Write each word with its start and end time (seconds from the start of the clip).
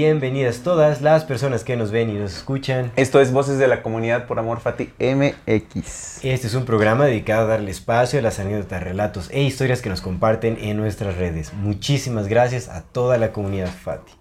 Bienvenidas 0.00 0.60
todas 0.60 1.02
las 1.02 1.24
personas 1.24 1.64
que 1.64 1.76
nos 1.76 1.90
ven 1.90 2.08
y 2.08 2.12
nos 2.12 2.32
escuchan. 2.32 2.92
Esto 2.94 3.20
es 3.20 3.32
Voces 3.32 3.58
de 3.58 3.66
la 3.66 3.82
Comunidad 3.82 4.28
por 4.28 4.38
Amor 4.38 4.60
Fati 4.60 4.92
MX. 5.00 6.24
Este 6.24 6.46
es 6.46 6.54
un 6.54 6.64
programa 6.64 7.06
dedicado 7.06 7.42
a 7.42 7.46
darle 7.46 7.72
espacio 7.72 8.20
a 8.20 8.22
las 8.22 8.38
anécdotas, 8.38 8.80
relatos 8.80 9.28
e 9.32 9.42
historias 9.42 9.82
que 9.82 9.88
nos 9.88 10.00
comparten 10.00 10.56
en 10.60 10.76
nuestras 10.76 11.16
redes. 11.16 11.52
Muchísimas 11.52 12.28
gracias 12.28 12.68
a 12.68 12.82
toda 12.82 13.18
la 13.18 13.32
comunidad 13.32 13.72
Fati. 13.72 14.12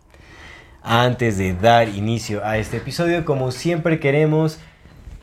Antes 0.81 1.38
de 1.38 1.53
dar 1.53 1.89
inicio 1.89 2.44
a 2.44 2.58
este 2.58 2.78
episodio, 2.78 3.23
como 3.23 3.52
siempre 3.52 4.00
queremos 4.00 4.58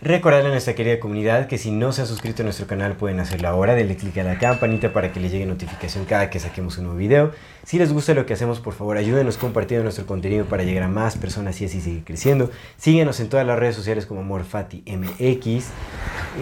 recordarle 0.05 0.49
a 0.49 0.53
nuestra 0.53 0.75
querida 0.75 1.01
comunidad 1.01 1.47
que 1.47 1.57
si 1.57 1.71
no 1.71 1.91
se 1.91 2.03
han 2.03 2.07
suscrito 2.07 2.43
a 2.43 2.45
nuestro 2.45 2.67
canal 2.67 2.95
pueden 2.95 3.21
hacerlo 3.21 3.49
ahora, 3.49 3.75
denle 3.75 3.97
clic 3.97 4.19
a 4.19 4.23
la 4.23 4.39
campanita 4.39 4.93
para 4.93 5.11
que 5.11 5.19
les 5.19 5.33
llegue 5.33 5.47
notificación 5.47 6.05
cada 6.05 6.29
que 6.29 6.39
saquemos 6.39 6.77
un 6.77 6.85
nuevo 6.85 6.99
video. 6.99 7.33
Si 7.65 7.79
les 7.79 7.91
gusta 7.91 8.13
lo 8.13 8.27
que 8.27 8.35
hacemos, 8.35 8.61
por 8.61 8.75
favor 8.75 8.99
ayúdenos 8.99 9.39
compartiendo 9.39 9.83
nuestro 9.83 10.05
contenido 10.05 10.45
para 10.45 10.63
llegar 10.63 10.83
a 10.83 10.89
más 10.89 11.17
personas 11.17 11.59
y 11.63 11.65
así 11.65 11.81
seguir 11.81 12.05
creciendo. 12.05 12.51
Síguenos 12.77 13.19
en 13.21 13.31
todas 13.31 13.47
las 13.47 13.59
redes 13.59 13.77
sociales 13.77 14.05
como 14.05 14.21
AmorFatiMX. 14.21 15.47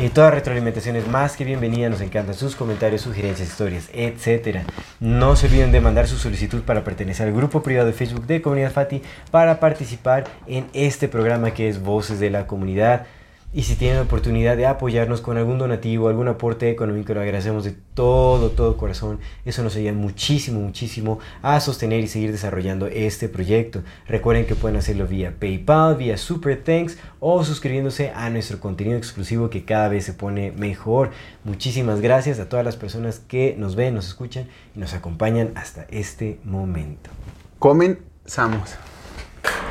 Eh, 0.00 0.10
toda 0.12 0.32
retroalimentación 0.32 0.96
es 0.96 1.06
más 1.06 1.36
que 1.36 1.44
bienvenida, 1.44 1.88
nos 1.88 2.00
encantan 2.00 2.34
sus 2.34 2.56
comentarios, 2.56 3.02
sugerencias, 3.02 3.48
historias, 3.48 3.90
etc. 3.92 4.62
No 4.98 5.36
se 5.36 5.46
olviden 5.46 5.70
de 5.70 5.80
mandar 5.80 6.08
su 6.08 6.16
solicitud 6.16 6.62
para 6.62 6.82
pertenecer 6.82 7.28
al 7.28 7.32
grupo 7.32 7.62
privado 7.62 7.86
de 7.86 7.92
Facebook 7.92 8.26
de 8.26 8.42
Comunidad 8.42 8.72
Fati 8.72 9.02
para 9.30 9.60
participar 9.60 10.24
en 10.48 10.66
este 10.72 11.06
programa 11.06 11.52
que 11.52 11.68
es 11.68 11.80
Voces 11.80 12.18
de 12.18 12.30
la 12.30 12.48
Comunidad. 12.48 13.06
Y 13.54 13.64
si 13.64 13.76
tienen 13.76 13.98
la 13.98 14.04
oportunidad 14.04 14.56
de 14.56 14.64
apoyarnos 14.64 15.20
con 15.20 15.36
algún 15.36 15.58
donativo, 15.58 16.08
algún 16.08 16.26
aporte 16.26 16.70
económico, 16.70 17.12
lo 17.12 17.20
agradecemos 17.20 17.64
de 17.64 17.72
todo, 17.92 18.50
todo 18.50 18.78
corazón. 18.78 19.20
Eso 19.44 19.62
nos 19.62 19.76
ayuda 19.76 19.92
muchísimo, 19.92 20.60
muchísimo 20.60 21.18
a 21.42 21.60
sostener 21.60 22.00
y 22.00 22.06
seguir 22.06 22.32
desarrollando 22.32 22.86
este 22.86 23.28
proyecto. 23.28 23.82
Recuerden 24.08 24.46
que 24.46 24.54
pueden 24.54 24.78
hacerlo 24.78 25.06
vía 25.06 25.34
PayPal, 25.38 25.96
vía 25.96 26.16
Super 26.16 26.64
Thanks 26.64 26.96
o 27.20 27.44
suscribiéndose 27.44 28.10
a 28.14 28.30
nuestro 28.30 28.58
contenido 28.58 28.96
exclusivo 28.96 29.50
que 29.50 29.66
cada 29.66 29.88
vez 29.88 30.06
se 30.06 30.14
pone 30.14 30.52
mejor. 30.52 31.10
Muchísimas 31.44 32.00
gracias 32.00 32.40
a 32.40 32.48
todas 32.48 32.64
las 32.64 32.76
personas 32.76 33.18
que 33.18 33.54
nos 33.58 33.76
ven, 33.76 33.94
nos 33.94 34.08
escuchan 34.08 34.48
y 34.74 34.78
nos 34.78 34.94
acompañan 34.94 35.52
hasta 35.56 35.86
este 35.90 36.38
momento. 36.42 37.10
Comenzamos. 37.58 38.78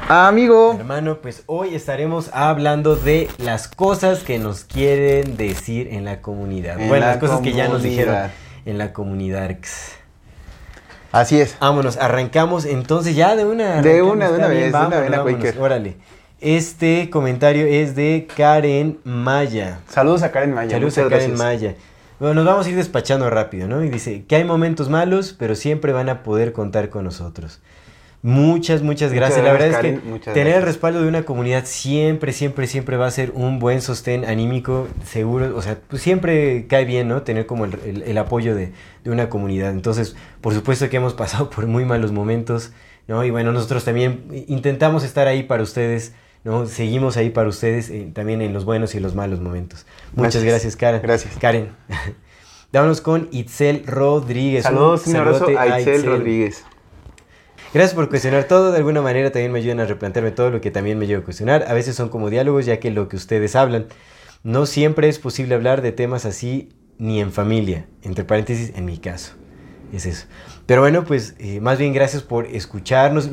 Amigo, 0.09 0.75
Hermano, 0.77 1.19
pues 1.21 1.43
hoy 1.45 1.73
estaremos 1.73 2.29
hablando 2.33 2.95
de 2.95 3.29
las 3.37 3.67
cosas 3.69 4.19
que 4.23 4.39
nos 4.39 4.65
quieren 4.65 5.37
decir 5.37 5.87
en 5.91 6.03
la 6.03 6.21
comunidad. 6.21 6.79
En 6.79 6.89
bueno, 6.89 7.05
la 7.05 7.11
las 7.13 7.17
cosas 7.17 7.39
que 7.41 7.53
ya 7.53 7.69
nos 7.69 7.77
comunidad. 7.77 7.89
dijeron 7.89 8.31
en 8.65 8.77
la 8.77 8.93
comunidad. 8.93 9.55
así 11.13 11.39
es. 11.39 11.57
Vámonos, 11.59 11.97
arrancamos 11.97 12.65
entonces 12.65 13.15
ya 13.15 13.35
de 13.35 13.45
una. 13.45 13.81
De 13.81 14.01
una, 14.01 14.29
de 14.29 14.37
una 14.37 14.47
bien, 14.47 14.63
vez, 14.63 14.71
de 14.73 14.77
una 14.77 14.89
vámonos, 14.89 15.25
vez, 15.25 15.43
vámonos. 15.45 15.57
Órale. 15.57 15.97
Este 16.41 17.09
comentario 17.09 17.65
es 17.67 17.95
de 17.95 18.27
Karen 18.35 18.99
Maya. 19.03 19.79
Saludos 19.87 20.23
a 20.23 20.31
Karen 20.31 20.53
Maya. 20.53 20.71
Saludos 20.71 20.97
a 20.97 21.03
Karen 21.03 21.17
gracias. 21.19 21.37
Maya. 21.37 21.75
Bueno, 22.19 22.35
nos 22.35 22.45
vamos 22.45 22.65
a 22.65 22.69
ir 22.69 22.75
despachando 22.75 23.29
rápido, 23.29 23.67
¿no? 23.67 23.83
Y 23.83 23.89
dice 23.89 24.25
que 24.25 24.35
hay 24.35 24.43
momentos 24.43 24.89
malos, 24.89 25.35
pero 25.37 25.55
siempre 25.55 25.93
van 25.93 26.09
a 26.09 26.23
poder 26.23 26.51
contar 26.51 26.89
con 26.89 27.03
nosotros. 27.03 27.61
Muchas, 28.23 28.83
muchas 28.83 29.11
gracias. 29.13 29.43
La 29.43 29.51
verdad 29.51 29.69
es 29.69 29.77
que 29.77 29.99
tener 30.33 30.57
el 30.57 30.61
respaldo 30.61 31.01
de 31.01 31.07
una 31.07 31.23
comunidad 31.23 31.65
siempre, 31.65 32.33
siempre, 32.33 32.67
siempre 32.67 32.95
va 32.95 33.07
a 33.07 33.11
ser 33.11 33.31
un 33.33 33.57
buen 33.57 33.81
sostén 33.81 34.25
anímico, 34.25 34.87
seguro. 35.05 35.55
O 35.57 35.61
sea, 35.63 35.79
pues 35.87 36.03
siempre 36.03 36.67
cae 36.67 36.85
bien, 36.85 37.07
¿no? 37.07 37.23
Tener 37.23 37.47
como 37.47 37.65
el, 37.65 37.73
el- 37.83 38.03
el 38.03 38.17
apoyo 38.19 38.53
de, 38.55 38.73
de 39.03 39.09
una 39.11 39.27
comunidad. 39.29 39.71
Entonces, 39.71 40.15
por 40.41 40.53
supuesto 40.53 40.87
que 40.89 40.97
hemos 40.97 41.15
pasado 41.15 41.49
por 41.49 41.65
muy 41.65 41.83
malos 41.83 42.11
momentos, 42.11 42.73
¿no? 43.07 43.23
Y 43.25 43.31
bueno, 43.31 43.51
nosotros 43.53 43.85
también 43.85 44.23
intentamos 44.47 45.03
estar 45.03 45.27
ahí 45.27 45.41
para 45.41 45.63
ustedes, 45.63 46.13
¿no? 46.43 46.67
Seguimos 46.67 47.17
ahí 47.17 47.31
para 47.31 47.49
ustedes, 47.49 47.89
eh, 47.89 48.07
también 48.13 48.43
en 48.43 48.53
los 48.53 48.65
buenos 48.65 48.93
y 48.93 48.99
los 48.99 49.15
malos 49.15 49.39
momentos. 49.41 49.87
Muchas 50.13 50.43
Gracias. 50.43 50.43
gracias, 50.43 50.75
Karen. 50.75 51.01
Gracias. 51.01 51.37
Karen. 51.39 51.69
Vámonos 52.71 53.01
con 53.01 53.29
Itzel 53.31 53.83
Rodríguez. 53.87 54.63
Saludos, 54.63 55.07
Un 55.07 55.15
un 55.15 55.21
abrazo 55.21 55.47
a 55.57 55.79
Itzel 55.79 56.05
Rodríguez. 56.05 56.63
Gracias 57.73 57.93
por 57.93 58.09
cuestionar 58.09 58.43
todo. 58.45 58.71
De 58.71 58.77
alguna 58.77 59.01
manera 59.01 59.31
también 59.31 59.51
me 59.51 59.59
ayudan 59.59 59.79
a 59.79 59.85
replantearme 59.85 60.31
todo 60.31 60.49
lo 60.51 60.59
que 60.61 60.71
también 60.71 60.99
me 60.99 61.07
lleva 61.07 61.21
a 61.21 61.23
cuestionar. 61.23 61.65
A 61.67 61.73
veces 61.73 61.95
son 61.95 62.09
como 62.09 62.29
diálogos, 62.29 62.65
ya 62.65 62.79
que 62.79 62.91
lo 62.91 63.07
que 63.07 63.15
ustedes 63.15 63.55
hablan. 63.55 63.85
No 64.43 64.65
siempre 64.65 65.07
es 65.07 65.19
posible 65.19 65.55
hablar 65.55 65.81
de 65.81 65.91
temas 65.91 66.25
así 66.25 66.69
ni 66.97 67.21
en 67.21 67.31
familia. 67.31 67.85
Entre 68.03 68.23
paréntesis, 68.25 68.73
en 68.75 68.85
mi 68.85 68.97
caso. 68.97 69.33
Es 69.93 70.05
eso. 70.05 70.25
Pero 70.65 70.81
bueno, 70.81 71.03
pues 71.03 71.35
eh, 71.39 71.59
más 71.59 71.77
bien 71.77 71.93
gracias 71.93 72.23
por 72.23 72.45
escucharnos. 72.47 73.29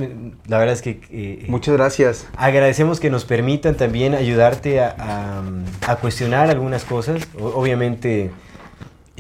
La 0.47 0.59
verdad 0.59 0.75
es 0.75 0.82
que 0.82 1.00
eh, 1.10 1.44
Muchas 1.48 1.75
gracias. 1.77 2.27
agradecemos 2.37 3.00
que 3.00 3.10
nos 3.10 3.25
permitan 3.25 3.77
también 3.77 4.15
ayudarte 4.15 4.80
a, 4.80 4.95
a- 4.98 5.92
a 5.92 5.97
cuestionar 5.97 6.51
algunas 6.51 6.84
cosas. 6.84 7.22
O- 7.39 7.47
obviamente, 7.48 8.30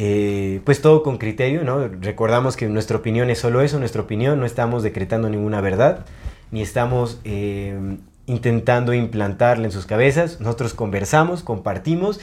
eh, 0.00 0.60
pues 0.64 0.80
todo 0.80 1.02
con 1.02 1.18
criterio, 1.18 1.64
¿no? 1.64 1.88
Recordamos 1.88 2.56
que 2.56 2.68
nuestra 2.68 2.96
opinión 2.96 3.30
es 3.30 3.40
solo 3.40 3.62
eso, 3.62 3.80
nuestra 3.80 4.00
opinión, 4.00 4.38
no 4.38 4.46
estamos 4.46 4.84
decretando 4.84 5.28
ninguna 5.28 5.60
verdad, 5.60 6.06
ni 6.52 6.62
estamos 6.62 7.20
eh, 7.24 7.96
intentando 8.26 8.94
implantarla 8.94 9.64
en 9.64 9.72
sus 9.72 9.86
cabezas. 9.86 10.40
Nosotros 10.40 10.72
conversamos, 10.72 11.42
compartimos 11.42 12.20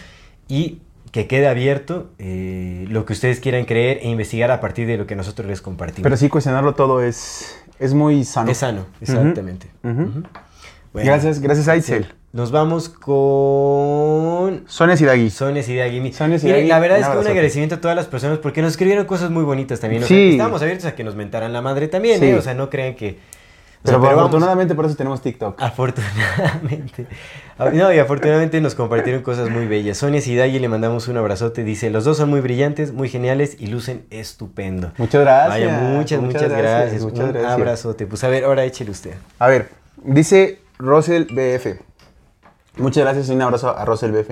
y 0.47 0.79
que 1.11 1.27
quede 1.27 1.49
abierto 1.49 2.11
eh, 2.17 2.85
lo 2.87 3.05
que 3.05 3.11
ustedes 3.11 3.41
quieran 3.41 3.65
creer 3.65 3.99
e 4.03 4.07
investigar 4.07 4.51
a 4.51 4.61
partir 4.61 4.87
de 4.87 4.95
lo 4.95 5.05
que 5.05 5.17
nosotros 5.17 5.45
les 5.45 5.59
compartimos. 5.59 6.03
Pero 6.03 6.15
sí, 6.15 6.29
cuestionarlo 6.29 6.75
todo 6.75 7.03
es, 7.03 7.61
es 7.77 7.93
muy 7.93 8.23
sano. 8.23 8.51
Es 8.51 8.59
sano, 8.59 8.85
exactamente. 9.01 9.67
Ujú. 9.83 10.01
Ujú. 10.01 10.23
Bueno, 10.93 11.11
Gracias, 11.11 11.41
gracias 11.41 11.67
a 11.67 11.75
Itzel. 11.75 12.07
Nos 12.35 12.51
vamos 12.51 12.89
con 12.89 14.65
Sonia 14.67 14.97
Sidagui. 14.97 15.29
Sones 15.29 15.69
y 15.69 15.77
Dagui. 15.77 16.11
Sones 16.11 16.43
y 16.43 16.49
Dagui, 16.51 16.67
La 16.67 16.79
verdad 16.79 16.99
es 16.99 17.07
que 17.07 17.17
un 17.17 17.25
agradecimiento 17.27 17.75
a 17.75 17.77
todas 17.79 17.95
las 17.95 18.07
personas 18.07 18.39
porque 18.39 18.61
nos 18.61 18.71
escribieron 18.71 19.05
cosas 19.05 19.29
muy 19.29 19.45
bonitas 19.45 19.79
también. 19.79 20.03
O 20.03 20.05
sea, 20.05 20.17
Sí. 20.17 20.31
estábamos 20.31 20.61
abiertos 20.61 20.85
a 20.85 20.95
que 20.95 21.05
nos 21.05 21.15
mentaran 21.15 21.53
la 21.53 21.61
madre 21.61 21.87
también, 21.87 22.19
Sí. 22.19 22.25
¿eh? 22.25 22.35
O 22.35 22.41
sea, 22.41 22.53
no 22.53 22.69
crean 22.69 22.95
que... 22.95 23.19
O 23.85 23.87
sea, 23.87 23.97
Pero, 23.99 24.01
vamos- 24.01 24.17
afortunadamente 24.25 24.75
por 24.75 24.85
eso 24.85 24.95
tenemos 24.97 25.21
TikTok. 25.21 25.61
Afortunadamente. 25.61 27.07
Ah, 27.57 27.69
No, 27.71 27.93
y 27.93 27.99
afortunadamente 27.99 28.59
nos 28.59 28.75
compartieron 28.75 29.21
cosas 29.21 29.49
muy 29.49 29.65
bellas. 29.65 29.97
Sonia 29.97 30.19
Sidayi 30.19 30.59
le 30.59 30.67
mandamos 30.67 31.07
un 31.07 31.15
abrazote. 31.15 31.63
Dice, 31.63 31.89
los 31.89 32.03
dos 32.03 32.17
son 32.17 32.29
muy 32.29 32.41
brillantes, 32.41 32.91
muy 32.91 33.07
geniales 33.07 33.55
y 33.59 33.67
lucen 33.67 34.07
estupendo. 34.09 34.91
Muchas 34.97 35.21
gracias. 35.21 35.49
Vaya, 35.71 35.77
muchas, 35.79 36.19
muchas, 36.19 36.49
gracias. 36.49 37.01
Muchas 37.01 37.19
un 37.27 37.31
gracias. 37.31 37.51
abrazote. 37.53 38.07
Pues 38.07 38.21
a 38.25 38.27
ver, 38.27 38.43
ahora 38.43 38.65
échele 38.65 38.91
usted. 38.91 39.13
A 39.39 39.47
ver, 39.47 39.69
dice 40.03 40.59
Russell 40.79 41.27
BF. 41.31 41.79
Muchas 42.77 43.03
gracias 43.03 43.29
y 43.29 43.31
un 43.31 43.41
abrazo 43.41 43.75
a 43.75 43.85
Russell 43.85 44.11
BF. 44.11 44.31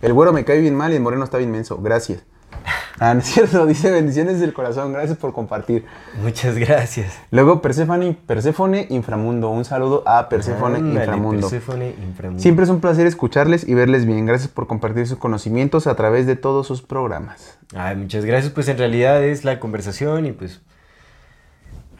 El 0.00 0.12
güero 0.12 0.32
me 0.32 0.44
cae 0.44 0.60
bien 0.60 0.74
mal 0.74 0.92
y 0.92 0.96
el 0.96 1.02
moreno 1.02 1.24
está 1.24 1.38
bien 1.38 1.50
menso. 1.50 1.78
Gracias. 1.78 2.22
Ah, 3.02 3.14
no 3.14 3.20
es 3.20 3.28
cierto, 3.28 3.64
dice 3.66 3.90
bendiciones 3.90 4.40
del 4.40 4.52
corazón. 4.52 4.92
Gracias 4.92 5.16
por 5.16 5.32
compartir. 5.32 5.86
Muchas 6.22 6.58
gracias. 6.58 7.18
Luego 7.30 7.62
Perséfone, 7.62 8.12
Perséfone 8.26 8.88
Inframundo. 8.90 9.48
Un 9.48 9.64
saludo 9.64 10.02
a 10.04 10.18
Ándale, 10.18 10.80
Inframundo. 10.80 11.48
Perséfone 11.48 11.94
Inframundo. 12.06 12.42
Siempre 12.42 12.64
es 12.64 12.70
un 12.70 12.80
placer 12.80 13.06
escucharles 13.06 13.66
y 13.66 13.72
verles 13.72 14.04
bien. 14.04 14.26
Gracias 14.26 14.50
por 14.50 14.66
compartir 14.66 15.06
sus 15.06 15.16
conocimientos 15.16 15.86
a 15.86 15.94
través 15.94 16.26
de 16.26 16.36
todos 16.36 16.66
sus 16.66 16.82
programas. 16.82 17.58
Ay, 17.74 17.96
muchas 17.96 18.26
gracias. 18.26 18.52
Pues 18.52 18.68
en 18.68 18.76
realidad 18.76 19.24
es 19.24 19.46
la 19.46 19.60
conversación 19.60 20.26
y 20.26 20.32
pues 20.32 20.60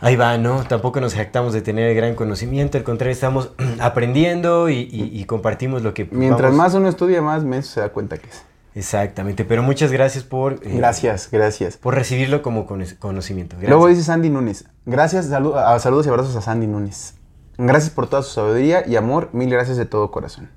ahí 0.01 0.17
va, 0.17 0.39
¿no? 0.39 0.65
Tampoco 0.65 1.01
nos 1.01 1.15
jactamos 1.15 1.53
de 1.53 1.63
tener 1.63 1.95
gran 1.95 2.15
conocimiento, 2.15 2.79
al 2.79 2.85
contrario, 2.85 3.13
estamos 3.13 3.53
aprendiendo 3.81 4.69
y, 4.69 4.75
y- 4.91 5.11
y 5.13 5.25
compartimos 5.25 5.83
lo 5.83 5.95
que 5.95 6.07
pues, 6.07 6.19
Mientras 6.19 6.51
vamos- 6.53 6.57
más 6.57 6.75
uno 6.75 6.89
estudia, 6.89 7.23
más 7.23 7.45
menso 7.45 7.73
se 7.73 7.81
da 7.81 7.89
cuenta 7.91 8.19
que 8.19 8.29
es. 8.29 8.43
Exactamente, 8.75 9.45
pero 9.45 9.63
muchas 9.65 9.91
gracias 9.91 10.23
por... 10.25 10.55
eh, 10.63 10.77
Gracias, 10.77 11.29
gracias. 11.31 11.77
Por 11.77 11.95
recibirlo 11.97 12.41
como 12.41 12.67
cono- 12.67 12.85
conocimiento. 13.01 13.57
Gracias. 13.57 13.71
Luego 13.71 13.89
dice 13.89 14.03
Sandy 14.05 14.31
Núñez. 14.31 14.65
Gracias, 14.87 15.29
salu- 15.31 15.57
a- 15.57 15.79
saludos 15.81 16.07
y 16.07 16.09
abrazos 16.09 16.37
a 16.37 16.41
Sandy 16.41 16.67
Núñez. 16.69 17.15
Gracias 17.59 17.91
por 17.93 18.07
toda 18.09 18.23
su 18.23 18.31
sabiduría 18.33 18.85
y 18.87 18.97
amor. 18.97 19.29
Mil 19.33 19.51
gracias 19.51 19.77
de 19.77 19.87
todo 19.87 20.11
corazón. 20.11 20.49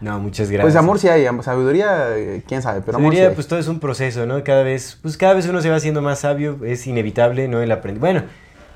No, 0.00 0.18
muchas 0.18 0.48
gracias. 0.50 0.64
Pues 0.64 0.76
amor 0.76 0.98
sí 0.98 1.08
hay, 1.08 1.26
sabiduría, 1.42 2.16
eh, 2.16 2.42
quién 2.48 2.62
sabe, 2.62 2.80
pero 2.80 2.96
Se 2.96 3.02
amor 3.02 3.14
sí 3.14 3.20
pues 3.34 3.46
todo 3.46 3.58
es 3.58 3.68
un 3.68 3.78
proceso, 3.78 4.24
¿no? 4.24 4.42
Cada 4.42 4.62
vez, 4.62 4.98
pues 5.02 5.18
cada 5.18 5.34
vez 5.34 5.46
uno 5.46 5.60
se 5.60 5.68
va 5.68 5.76
haciendo 5.76 6.00
más 6.00 6.20
sabio, 6.20 6.58
es 6.64 6.86
inevitable, 6.86 7.46
¿no? 7.48 7.60
El 7.60 7.70
aprender. 7.70 8.00
Bueno, 8.00 8.22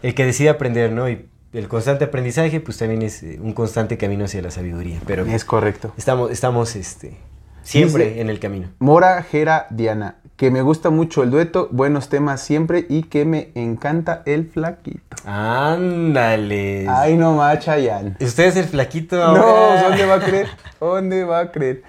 el 0.06 0.14
que 0.14 0.24
decide 0.24 0.50
aprender, 0.50 0.92
¿no? 0.92 1.08
Y 1.08 1.26
el 1.52 1.68
constante 1.68 2.04
aprendizaje, 2.04 2.60
pues 2.60 2.78
también 2.78 3.02
es 3.02 3.22
eh, 3.22 3.38
un 3.40 3.52
constante 3.52 3.96
camino 3.96 4.24
hacia 4.24 4.42
la 4.42 4.50
sabiduría. 4.50 5.00
Pero 5.06 5.24
Es 5.24 5.44
correcto. 5.44 5.92
estamos, 5.96 6.30
estamos, 6.30 6.76
este, 6.76 7.16
siempre 7.62 8.06
Dice- 8.08 8.20
en 8.20 8.28
el 8.30 8.38
camino. 8.40 8.68
Mora 8.78 9.22
Jera 9.22 9.66
Diana. 9.70 10.16
Que 10.36 10.50
me 10.50 10.62
gusta 10.62 10.90
mucho 10.90 11.22
el 11.22 11.30
dueto, 11.30 11.68
buenos 11.70 12.08
temas 12.08 12.40
siempre 12.40 12.86
y 12.88 13.04
que 13.04 13.24
me 13.24 13.52
encanta 13.54 14.22
el 14.26 14.46
flaquito. 14.48 15.16
Ándale. 15.24 16.86
Ay, 16.88 17.16
no 17.16 17.34
más, 17.34 17.60
Chayanne. 17.60 18.16
¿Usted 18.20 18.46
es 18.46 18.56
el 18.56 18.64
flaquito 18.64 19.16
No, 19.16 19.22
ahora? 19.46 19.82
¿dónde 19.84 20.06
va 20.06 20.14
a 20.14 20.20
creer? 20.20 20.48
¿Dónde 20.80 21.24
va 21.24 21.38
a 21.40 21.52
creer? 21.52 21.82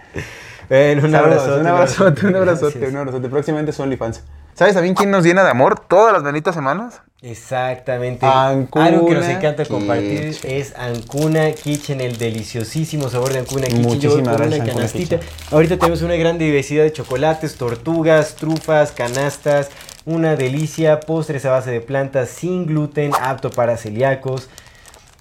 Bueno, 0.69 1.05
un 1.05 1.11
Saludos, 1.11 1.43
abrazote. 1.43 1.59
un 1.61 1.67
abrazote, 1.67 2.27
un 2.27 2.35
abrazote, 2.35 2.87
un 2.87 2.97
abrazote. 2.97 3.29
Próximamente 3.29 3.71
son 3.71 3.85
OnlyFans. 3.85 4.23
¿Sabes 4.53 4.73
también 4.73 4.95
quién 4.95 5.11
nos 5.11 5.23
llena 5.23 5.43
de 5.43 5.49
amor 5.49 5.79
todas 5.79 6.13
las 6.13 6.23
benditas 6.23 6.55
semanas? 6.55 7.01
Exactamente. 7.25 8.23
Ancuna 8.23 8.85
Algo 8.85 9.07
que 9.07 9.15
nos 9.15 9.25
encanta 9.25 9.65
compartir 9.65 10.37
es 10.43 10.75
Ancuna 10.77 11.51
Kitchen, 11.53 11.99
el 11.99 12.17
deliciosísimo 12.19 13.09
sabor 13.09 13.33
de 13.33 13.39
Ancuna 13.39 13.65
Kitchen. 13.65 13.81
Muchísimas 13.81 14.37
gracias, 14.37 14.59
una 14.59 14.73
canastita. 14.73 15.19
Ahorita 15.49 15.77
tenemos 15.77 16.03
una 16.03 16.15
gran 16.17 16.37
diversidad 16.37 16.83
de 16.83 16.93
chocolates, 16.93 17.55
tortugas, 17.55 18.35
trufas, 18.35 18.91
canastas. 18.91 19.71
Una 20.05 20.35
delicia, 20.35 20.99
postres 20.99 21.45
a 21.45 21.49
base 21.49 21.71
de 21.71 21.81
plantas 21.81 22.29
sin 22.29 22.67
gluten, 22.67 23.11
apto 23.19 23.49
para 23.49 23.75
celíacos. 23.75 24.47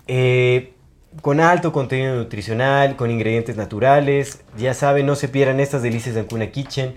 Eh, 0.07 0.75
con 1.23 1.41
alto 1.41 1.73
contenido 1.73 2.17
nutricional, 2.17 2.97
con 2.97 3.11
ingredientes 3.11 3.57
naturales. 3.57 4.41
Ya 4.59 4.75
saben, 4.75 5.07
no 5.07 5.17
se 5.17 5.29
pierdan 5.29 5.59
estas 5.59 5.81
delicias 5.81 6.15
de 6.15 6.21
Ancuna 6.21 6.49
Kitchen. 6.49 6.95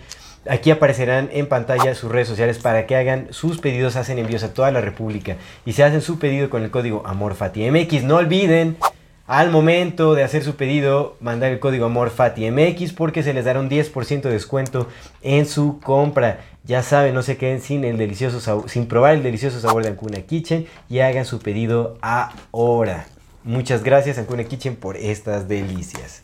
Aquí 0.49 0.71
aparecerán 0.71 1.29
en 1.33 1.47
pantalla 1.47 1.93
sus 1.95 2.11
redes 2.11 2.27
sociales 2.27 2.59
para 2.59 2.85
que 2.85 2.95
hagan 2.95 3.27
sus 3.31 3.59
pedidos. 3.59 3.95
Hacen 3.95 4.19
envíos 4.19 4.43
a 4.43 4.53
toda 4.53 4.71
la 4.71 4.81
República. 4.81 5.37
Y 5.65 5.73
se 5.73 5.83
hacen 5.83 6.01
su 6.01 6.19
pedido 6.19 6.49
con 6.49 6.63
el 6.63 6.71
código 6.71 7.03
AMORFATIMX. 7.05 8.03
No 8.03 8.15
olviden, 8.15 8.77
al 9.27 9.49
momento 9.51 10.15
de 10.15 10.23
hacer 10.23 10.43
su 10.43 10.55
pedido, 10.55 11.17
mandar 11.19 11.51
el 11.51 11.59
código 11.59 11.85
AMORFATIMX 11.87 12.93
porque 12.93 13.23
se 13.23 13.33
les 13.33 13.43
dará 13.43 13.59
un 13.59 13.69
10% 13.69 14.21
de 14.21 14.29
descuento 14.29 14.87
en 15.21 15.45
su 15.45 15.81
compra. 15.81 16.39
Ya 16.63 16.81
saben, 16.81 17.13
no 17.13 17.21
se 17.21 17.35
queden 17.35 17.61
sin, 17.61 17.83
el 17.83 17.97
delicioso 17.97 18.67
sin 18.67 18.87
probar 18.87 19.15
el 19.15 19.23
delicioso 19.23 19.59
sabor 19.59 19.83
de 19.83 19.89
Ancuna 19.89 20.21
Kitchen 20.21 20.65
y 20.89 20.99
hagan 20.99 21.25
su 21.25 21.39
pedido 21.39 21.97
ahora. 22.01 23.07
Muchas 23.43 23.83
gracias 23.83 24.17
Ancuna 24.17 24.45
Kitchen 24.45 24.75
por 24.75 24.95
estas 24.95 25.47
delicias. 25.47 26.23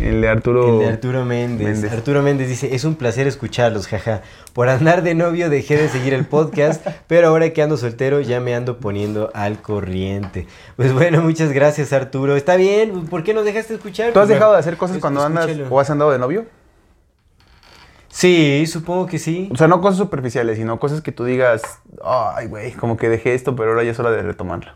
El 0.00 0.20
de 0.20 0.28
Arturo. 0.28 0.74
El 0.74 0.78
de 0.80 0.92
Arturo 0.92 1.24
Méndez. 1.24 1.66
Méndez. 1.66 1.92
Arturo 1.92 2.22
Méndez 2.22 2.48
dice, 2.48 2.74
es 2.74 2.84
un 2.84 2.96
placer 2.96 3.26
escucharlos, 3.26 3.86
jaja. 3.88 4.22
Por 4.52 4.68
andar 4.68 5.02
de 5.02 5.14
novio 5.14 5.48
dejé 5.48 5.76
de 5.76 5.88
seguir 5.88 6.12
el 6.12 6.26
podcast, 6.26 6.86
pero 7.06 7.28
ahora 7.28 7.50
que 7.50 7.62
ando 7.62 7.76
soltero 7.78 8.20
ya 8.20 8.40
me 8.40 8.54
ando 8.54 8.78
poniendo 8.78 9.30
al 9.34 9.62
corriente. 9.62 10.46
Pues 10.76 10.92
bueno, 10.92 11.22
muchas 11.22 11.50
gracias 11.52 11.92
Arturo. 11.94 12.36
Está 12.36 12.56
bien, 12.56 13.06
¿por 13.06 13.24
qué 13.24 13.32
nos 13.32 13.44
dejaste 13.46 13.74
escuchar? 13.74 14.12
¿Tú 14.12 14.20
has 14.20 14.26
Pues, 14.26 14.36
dejado 14.36 14.52
de 14.52 14.58
hacer 14.58 14.76
cosas 14.76 14.96
es- 14.96 15.00
cuando 15.00 15.22
andas 15.22 15.48
o 15.70 15.80
has 15.80 15.88
andado 15.88 16.10
de 16.12 16.18
novio? 16.18 16.44
Sí, 18.08 18.64
supongo 18.66 19.06
que 19.06 19.18
sí. 19.18 19.48
O 19.52 19.56
sea, 19.56 19.68
no 19.68 19.80
cosas 19.80 19.98
superficiales, 19.98 20.56
sino 20.56 20.78
cosas 20.78 21.02
que 21.02 21.12
tú 21.12 21.24
digas, 21.24 21.80
ay, 22.02 22.46
güey, 22.46 22.72
como 22.72 22.96
que 22.96 23.08
dejé 23.10 23.34
esto, 23.34 23.54
pero 23.56 23.70
ahora 23.70 23.82
ya 23.84 23.90
es 23.90 23.98
hora 23.98 24.10
de 24.10 24.22
retomarla. 24.22 24.74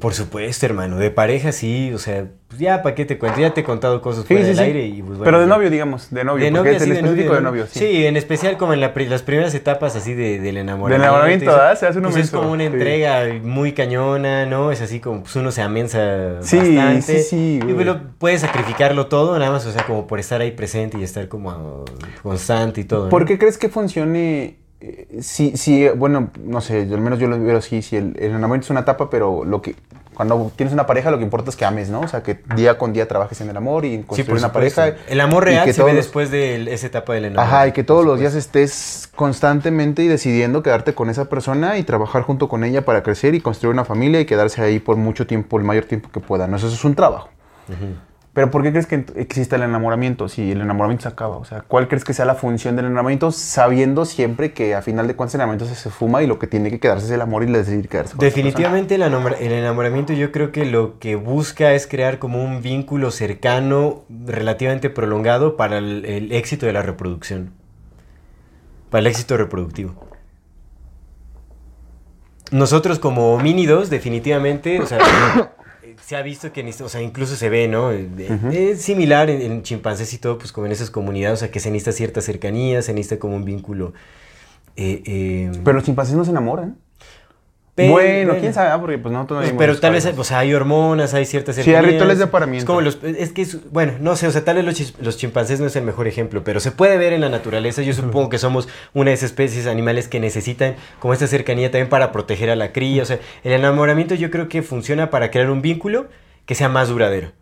Por 0.00 0.14
supuesto, 0.14 0.64
hermano. 0.64 0.96
De 0.96 1.10
pareja 1.10 1.52
sí, 1.52 1.92
o 1.92 1.98
sea, 1.98 2.24
pues 2.48 2.58
ya, 2.58 2.82
¿para 2.82 2.94
qué 2.94 3.04
te 3.04 3.18
cuento? 3.18 3.38
Ya 3.38 3.52
te 3.52 3.60
he 3.60 3.64
contado 3.64 4.00
cosas 4.00 4.22
Sí, 4.22 4.28
fuera 4.28 4.42
sí, 4.44 4.48
del 4.48 4.56
sí. 4.56 4.62
aire 4.62 4.86
y 4.86 5.02
pues, 5.02 5.18
bueno, 5.18 5.24
Pero 5.24 5.40
de 5.40 5.46
novio, 5.46 5.68
digamos, 5.68 6.10
de 6.10 6.24
novio. 6.24 6.46
De 6.46 6.50
porque 6.50 6.76
es 6.76 6.82
el 6.82 6.88
de 6.88 6.94
específico 6.94 7.24
novio, 7.24 7.34
de 7.34 7.40
¿no? 7.42 7.48
novio, 7.50 7.66
sí. 7.70 7.78
sí. 7.80 8.06
en 8.06 8.16
especial 8.16 8.56
como 8.56 8.72
en 8.72 8.80
la 8.80 8.94
pri- 8.94 9.06
las 9.06 9.20
primeras 9.22 9.54
etapas 9.54 9.94
así 9.94 10.14
de, 10.14 10.40
del 10.40 10.56
enamoramiento. 10.56 11.04
enamoramiento, 11.04 11.44
eso, 11.50 11.56
¿verdad? 11.58 11.78
Se 11.78 11.86
hace 11.88 11.98
uno 11.98 12.08
pues 12.08 12.24
es 12.24 12.30
como 12.30 12.50
una 12.52 12.64
entrega 12.64 13.24
muy 13.42 13.72
cañona, 13.72 14.46
¿no? 14.46 14.72
Es 14.72 14.80
así 14.80 14.98
como 15.00 15.24
pues 15.24 15.36
uno 15.36 15.50
se 15.50 15.60
amensa 15.60 16.40
Sí, 16.40 16.56
bastante. 16.56 17.02
sí, 17.02 17.22
sí, 17.22 17.60
Y 17.68 17.72
bueno, 17.74 18.00
puedes 18.18 18.40
sacrificarlo 18.40 19.08
todo, 19.08 19.38
nada 19.38 19.50
más, 19.50 19.66
o 19.66 19.72
sea, 19.72 19.84
como 19.84 20.06
por 20.06 20.20
estar 20.20 20.40
ahí 20.40 20.52
presente 20.52 20.96
y 20.98 21.02
estar 21.02 21.28
como 21.28 21.50
ah, 21.50 21.84
constante 22.22 22.80
y 22.80 22.84
todo. 22.84 23.04
¿no? 23.04 23.10
¿Por 23.10 23.26
qué 23.26 23.36
crees 23.38 23.58
que 23.58 23.68
funcione? 23.68 24.56
Eh, 24.80 25.18
Si, 25.22 25.56
si, 25.56 25.88
bueno, 25.88 26.30
no 26.44 26.60
sé, 26.60 26.80
al 26.82 27.00
menos 27.00 27.18
yo 27.18 27.28
lo 27.28 27.38
veo 27.40 27.58
así, 27.58 27.82
si 27.82 27.96
el, 27.96 28.16
el 28.18 28.30
enamoramiento 28.30 28.66
es 28.66 28.70
una 28.70 28.80
etapa, 28.80 29.08
pero 29.10 29.44
lo 29.44 29.62
que 29.62 29.74
cuando 30.14 30.50
tienes 30.56 30.72
una 30.72 30.86
pareja 30.86 31.10
lo 31.10 31.18
que 31.18 31.24
importa 31.24 31.50
es 31.50 31.56
que 31.56 31.66
ames, 31.66 31.90
¿no? 31.90 32.00
O 32.00 32.08
sea, 32.08 32.22
que 32.22 32.38
día 32.54 32.78
con 32.78 32.94
día 32.94 33.06
trabajes 33.06 33.38
en 33.42 33.50
el 33.50 33.56
amor 33.58 33.84
y 33.84 33.92
en 33.94 34.00
Sí, 34.00 34.06
construir 34.06 34.26
por 34.30 34.38
una 34.38 34.48
supuesto. 34.48 34.80
pareja. 34.80 34.98
El 35.08 35.20
amor 35.20 35.44
real 35.44 35.64
que 35.66 35.74
se 35.74 35.82
ve 35.82 35.88
los- 35.92 35.96
después 36.06 36.30
de 36.30 36.72
esa 36.72 36.86
etapa 36.86 37.12
del 37.12 37.26
enamoramiento. 37.26 37.54
Ajá, 37.56 37.66
y 37.68 37.72
que 37.72 37.84
todos 37.84 38.02
los 38.06 38.18
días 38.18 38.34
estés 38.34 39.10
constantemente 39.14 40.02
y 40.02 40.08
decidiendo 40.08 40.62
quedarte 40.62 40.94
con 40.94 41.10
esa 41.10 41.26
persona 41.26 41.76
y 41.76 41.82
trabajar 41.82 42.22
junto 42.22 42.48
con 42.48 42.64
ella 42.64 42.82
para 42.86 43.02
crecer 43.02 43.34
y 43.34 43.42
construir 43.42 43.74
una 43.74 43.84
familia 43.84 44.18
y 44.18 44.24
quedarse 44.24 44.62
ahí 44.62 44.78
por 44.78 44.96
mucho 44.96 45.26
tiempo, 45.26 45.58
el 45.58 45.64
mayor 45.64 45.84
tiempo 45.84 46.08
que 46.10 46.20
pueda. 46.20 46.46
¿no? 46.46 46.56
Eso 46.56 46.68
es 46.68 46.82
un 46.84 46.94
trabajo. 46.94 47.28
Pero 48.36 48.50
¿por 48.50 48.62
qué 48.62 48.70
crees 48.70 48.86
que 48.86 49.06
existe 49.16 49.56
el 49.56 49.62
enamoramiento 49.62 50.28
si 50.28 50.52
el 50.52 50.60
enamoramiento 50.60 51.04
se 51.04 51.08
acaba? 51.08 51.38
O 51.38 51.46
sea, 51.46 51.62
¿cuál 51.62 51.88
crees 51.88 52.04
que 52.04 52.12
sea 52.12 52.26
la 52.26 52.34
función 52.34 52.76
del 52.76 52.84
enamoramiento 52.84 53.32
sabiendo 53.32 54.04
siempre 54.04 54.52
que 54.52 54.74
a 54.74 54.82
final 54.82 55.06
de 55.06 55.16
cuentas 55.16 55.36
el 55.36 55.40
enamoramiento 55.40 55.74
se, 55.74 55.80
se 55.80 55.88
fuma 55.88 56.22
y 56.22 56.26
lo 56.26 56.38
que 56.38 56.46
tiene 56.46 56.70
que 56.70 56.78
quedarse 56.78 57.06
es 57.06 57.12
el 57.12 57.22
amor 57.22 57.44
y 57.44 57.46
la 57.46 57.56
decidir 57.56 57.88
quedarse 57.88 58.14
con 58.14 58.20
Definitivamente 58.20 58.96
el, 58.96 59.02
enamor- 59.04 59.38
el 59.40 59.52
enamoramiento 59.52 60.12
yo 60.12 60.32
creo 60.32 60.52
que 60.52 60.66
lo 60.66 60.98
que 60.98 61.16
busca 61.16 61.72
es 61.72 61.86
crear 61.86 62.18
como 62.18 62.44
un 62.44 62.60
vínculo 62.60 63.10
cercano, 63.10 64.02
relativamente 64.26 64.90
prolongado 64.90 65.56
para 65.56 65.78
el, 65.78 66.04
el 66.04 66.30
éxito 66.32 66.66
de 66.66 66.74
la 66.74 66.82
reproducción. 66.82 67.52
Para 68.90 69.00
el 69.00 69.06
éxito 69.06 69.38
reproductivo. 69.38 69.94
Nosotros 72.50 72.98
como 72.98 73.32
homínidos, 73.32 73.88
definitivamente, 73.88 74.80
o 74.80 74.86
sea, 74.86 74.98
se 76.06 76.14
ha 76.14 76.22
visto 76.22 76.52
que, 76.52 76.62
necesita- 76.62 76.84
o 76.84 76.88
sea, 76.88 77.02
incluso 77.02 77.34
se 77.34 77.48
ve, 77.48 77.66
¿no? 77.66 77.90
Eh, 77.90 78.08
Es 78.52 78.82
similar 78.82 79.28
en, 79.28 79.40
en 79.42 79.62
chimpancés 79.64 80.12
y 80.14 80.18
todo, 80.18 80.38
pues 80.38 80.52
como 80.52 80.66
en 80.66 80.72
esas 80.72 80.88
comunidades, 80.90 81.38
o 81.38 81.40
sea, 81.40 81.50
que 81.50 81.58
se 81.58 81.70
necesita 81.72 81.90
cierta 81.92 82.20
cercanía, 82.20 82.80
se 82.82 82.92
necesita 82.94 83.18
como 83.18 83.34
un 83.34 83.44
vínculo. 83.44 83.92
eh, 84.76 85.02
eh. 85.04 85.50
Pero 85.64 85.74
los 85.76 85.84
chimpancés 85.84 86.14
no 86.14 86.24
se 86.24 86.30
enamoran. 86.30 86.78
Pero- 87.76 87.92
bueno, 87.92 88.34
quién 88.40 88.52
sabe, 88.54 88.70
ah, 88.70 88.80
porque 88.80 88.96
pues 88.98 89.12
nosotros 89.12 89.38
no 89.40 89.44
pues, 89.50 89.54
pero 89.58 89.78
tal 89.78 89.92
vez, 89.92 90.06
o 90.06 90.24
sea, 90.24 90.38
hay 90.40 90.52
hormonas, 90.54 91.12
hay 91.14 91.24
ciertas 91.26 91.54
Sí, 91.56 91.72
hay 91.74 91.84
rituales 91.84 92.18
de 92.18 92.24
apareamiento. 92.24 92.62
Es 92.62 92.66
como 92.66 92.80
los, 92.80 92.98
es 93.04 93.32
que, 93.32 93.42
es- 93.42 93.70
bueno, 93.70 93.92
no 94.00 94.16
sé, 94.16 94.26
o 94.26 94.30
sea, 94.32 94.44
tal 94.44 94.56
vez 94.56 94.64
los, 94.64 94.94
los 95.00 95.16
chimpancés 95.18 95.60
no 95.60 95.66
es 95.66 95.76
el 95.76 95.84
mejor 95.84 96.08
ejemplo, 96.08 96.42
pero 96.42 96.58
se 96.58 96.72
puede 96.72 96.96
ver 96.96 97.12
en 97.12 97.20
la 97.20 97.28
naturaleza. 97.28 97.82
Yo 97.82 97.92
supongo 97.92 98.30
que 98.30 98.38
somos 98.38 98.66
una 98.94 99.10
de 99.10 99.14
esas 99.14 99.30
especies 99.30 99.66
animales 99.66 100.08
que 100.08 100.18
necesitan 100.20 100.74
como 101.00 101.12
esta 101.12 101.26
cercanía 101.26 101.70
también 101.70 101.88
para 101.90 102.10
proteger 102.12 102.50
a 102.50 102.56
la 102.56 102.72
cría. 102.72 103.02
O 103.02 103.06
sea, 103.06 103.18
el 103.44 103.52
enamoramiento 103.52 104.14
yo 104.14 104.30
creo 104.30 104.48
que 104.48 104.62
funciona 104.62 105.10
para 105.10 105.30
crear 105.30 105.50
un 105.50 105.60
vínculo 105.62 106.06
que 106.46 106.54
sea 106.54 106.68
más 106.70 106.88
duradero. 106.88 107.32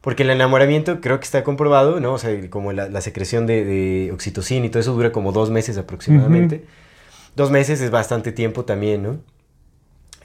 Porque 0.00 0.22
el 0.24 0.30
enamoramiento 0.30 1.00
creo 1.00 1.18
que 1.18 1.24
está 1.24 1.42
comprobado, 1.44 1.98
¿no? 2.00 2.12
O 2.12 2.18
sea, 2.18 2.30
como 2.50 2.72
la, 2.72 2.88
la 2.88 3.00
secreción 3.00 3.46
de, 3.46 3.64
de 3.64 4.10
oxitocina 4.12 4.66
y 4.66 4.68
todo 4.68 4.80
eso 4.80 4.92
dura 4.94 5.10
como 5.12 5.32
dos 5.32 5.50
meses 5.50 5.78
aproximadamente. 5.78 6.64
Dos 7.34 7.50
meses 7.50 7.80
es 7.80 7.90
bastante 7.90 8.32
tiempo 8.32 8.64
también, 8.64 9.02
¿no? 9.02 9.18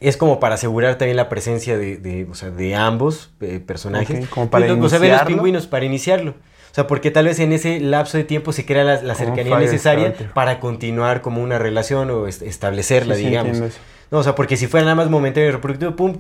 Es 0.02 0.18
como 0.18 0.40
para 0.40 0.56
asegurar 0.56 0.96
también 0.98 1.16
la 1.16 1.30
presencia 1.30 1.78
de, 1.78 1.96
de, 1.98 2.26
o 2.30 2.34
sea, 2.34 2.50
de 2.50 2.76
ambos 2.76 3.32
eh, 3.40 3.60
personajes. 3.66 4.26
Ok, 4.26 4.30
como 4.30 4.50
para 4.50 4.66
Pues, 4.68 4.78
o 4.80 4.90
sea, 4.90 5.00
ver 5.00 5.10
los 5.12 5.20
iniciarlo. 5.20 5.28
pingüinos, 5.28 5.68
para 5.68 5.86
iniciarlo. 5.86 6.32
O 6.32 6.74
sea, 6.74 6.88
porque 6.88 7.12
tal 7.12 7.26
vez 7.26 7.40
en 7.40 7.54
ese 7.54 7.80
lapso 7.80 8.18
de 8.18 8.24
tiempo 8.24 8.52
se 8.52 8.66
crea 8.66 8.84
la, 8.84 9.16
cercanía 9.16 9.60
necesaria 9.60 10.08
starter. 10.08 10.32
para 10.34 10.60
continuar 10.60 11.22
como 11.22 11.42
una 11.44 11.58
relación 11.60 12.10
o 12.10 12.28
est- 12.28 12.42
establecerla, 12.42 13.16
Sí, 13.16 13.22
sí, 13.24 13.28
digamos. 13.28 13.58
eso. 13.60 13.80
no, 14.10 14.20
o 14.20 14.24
sea, 14.24 14.36
porque 14.36 14.58
si 14.58 14.68
fuera 14.68 14.86
nada 14.86 14.96
más 14.96 15.10
momentario 15.10 15.50
y 15.50 15.52
reproductivo, 15.52 15.96
pum, 15.96 16.18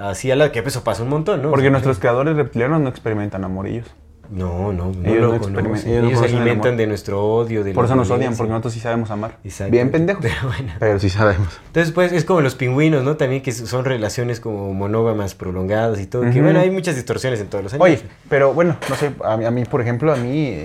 así 0.00 0.30
a 0.30 0.36
la 0.36 0.52
que 0.52 0.60
eso 0.60 0.84
pasa 0.84 1.02
un 1.02 1.08
montón, 1.08 1.42
¿no? 1.42 1.48
O 1.48 1.50
Porque 1.50 1.64
sea, 1.64 1.70
nuestros 1.70 1.98
creadores 1.98 2.36
reptilianos 2.36 2.80
no 2.82 2.88
experimentan 2.90 3.44
amorillos. 3.44 3.86
No, 4.30 4.72
no, 4.72 4.92
no 4.92 5.08
Ellos 5.08 5.20
lo 5.42 5.50
no 5.50 5.62
conocen. 5.62 6.04
ellos 6.04 6.18
se 6.18 6.24
alimentan 6.26 6.76
de 6.76 6.86
nuestro 6.86 7.22
odio, 7.24 7.62
de 7.62 7.72
Por 7.72 7.84
eso 7.84 7.94
nos 7.94 8.10
odian, 8.10 8.34
porque 8.36 8.50
nosotros 8.50 8.72
sí 8.74 8.80
sabemos 8.80 9.10
amar. 9.10 9.38
Exacto. 9.44 9.72
Bien 9.72 9.90
pendejos. 9.92 10.22
Pero 10.22 10.48
bueno. 10.48 10.72
Pero 10.78 10.98
sí 10.98 11.10
sabemos. 11.10 11.60
Entonces, 11.66 11.92
pues, 11.92 12.12
es 12.12 12.24
como 12.24 12.40
los 12.40 12.54
pingüinos, 12.54 13.04
¿no? 13.04 13.16
También 13.16 13.42
que 13.42 13.52
son 13.52 13.84
relaciones 13.84 14.40
como 14.40 14.72
monógamas 14.74 15.34
prolongadas 15.34 16.00
y 16.00 16.06
todo. 16.06 16.22
Que 16.30 16.40
bueno, 16.42 16.60
hay 16.60 16.70
muchas 16.70 16.94
distorsiones 16.96 17.40
en 17.40 17.48
todos 17.48 17.64
los 17.64 17.72
Oye, 17.74 17.94
animales. 17.94 18.04
pero 18.28 18.54
bueno, 18.54 18.76
no 18.88 18.94
sé, 18.96 19.12
a 19.24 19.36
mí, 19.36 19.44
a 19.44 19.50
mí, 19.50 19.64
por 19.64 19.80
ejemplo, 19.80 20.12
a 20.12 20.16
mí, 20.16 20.58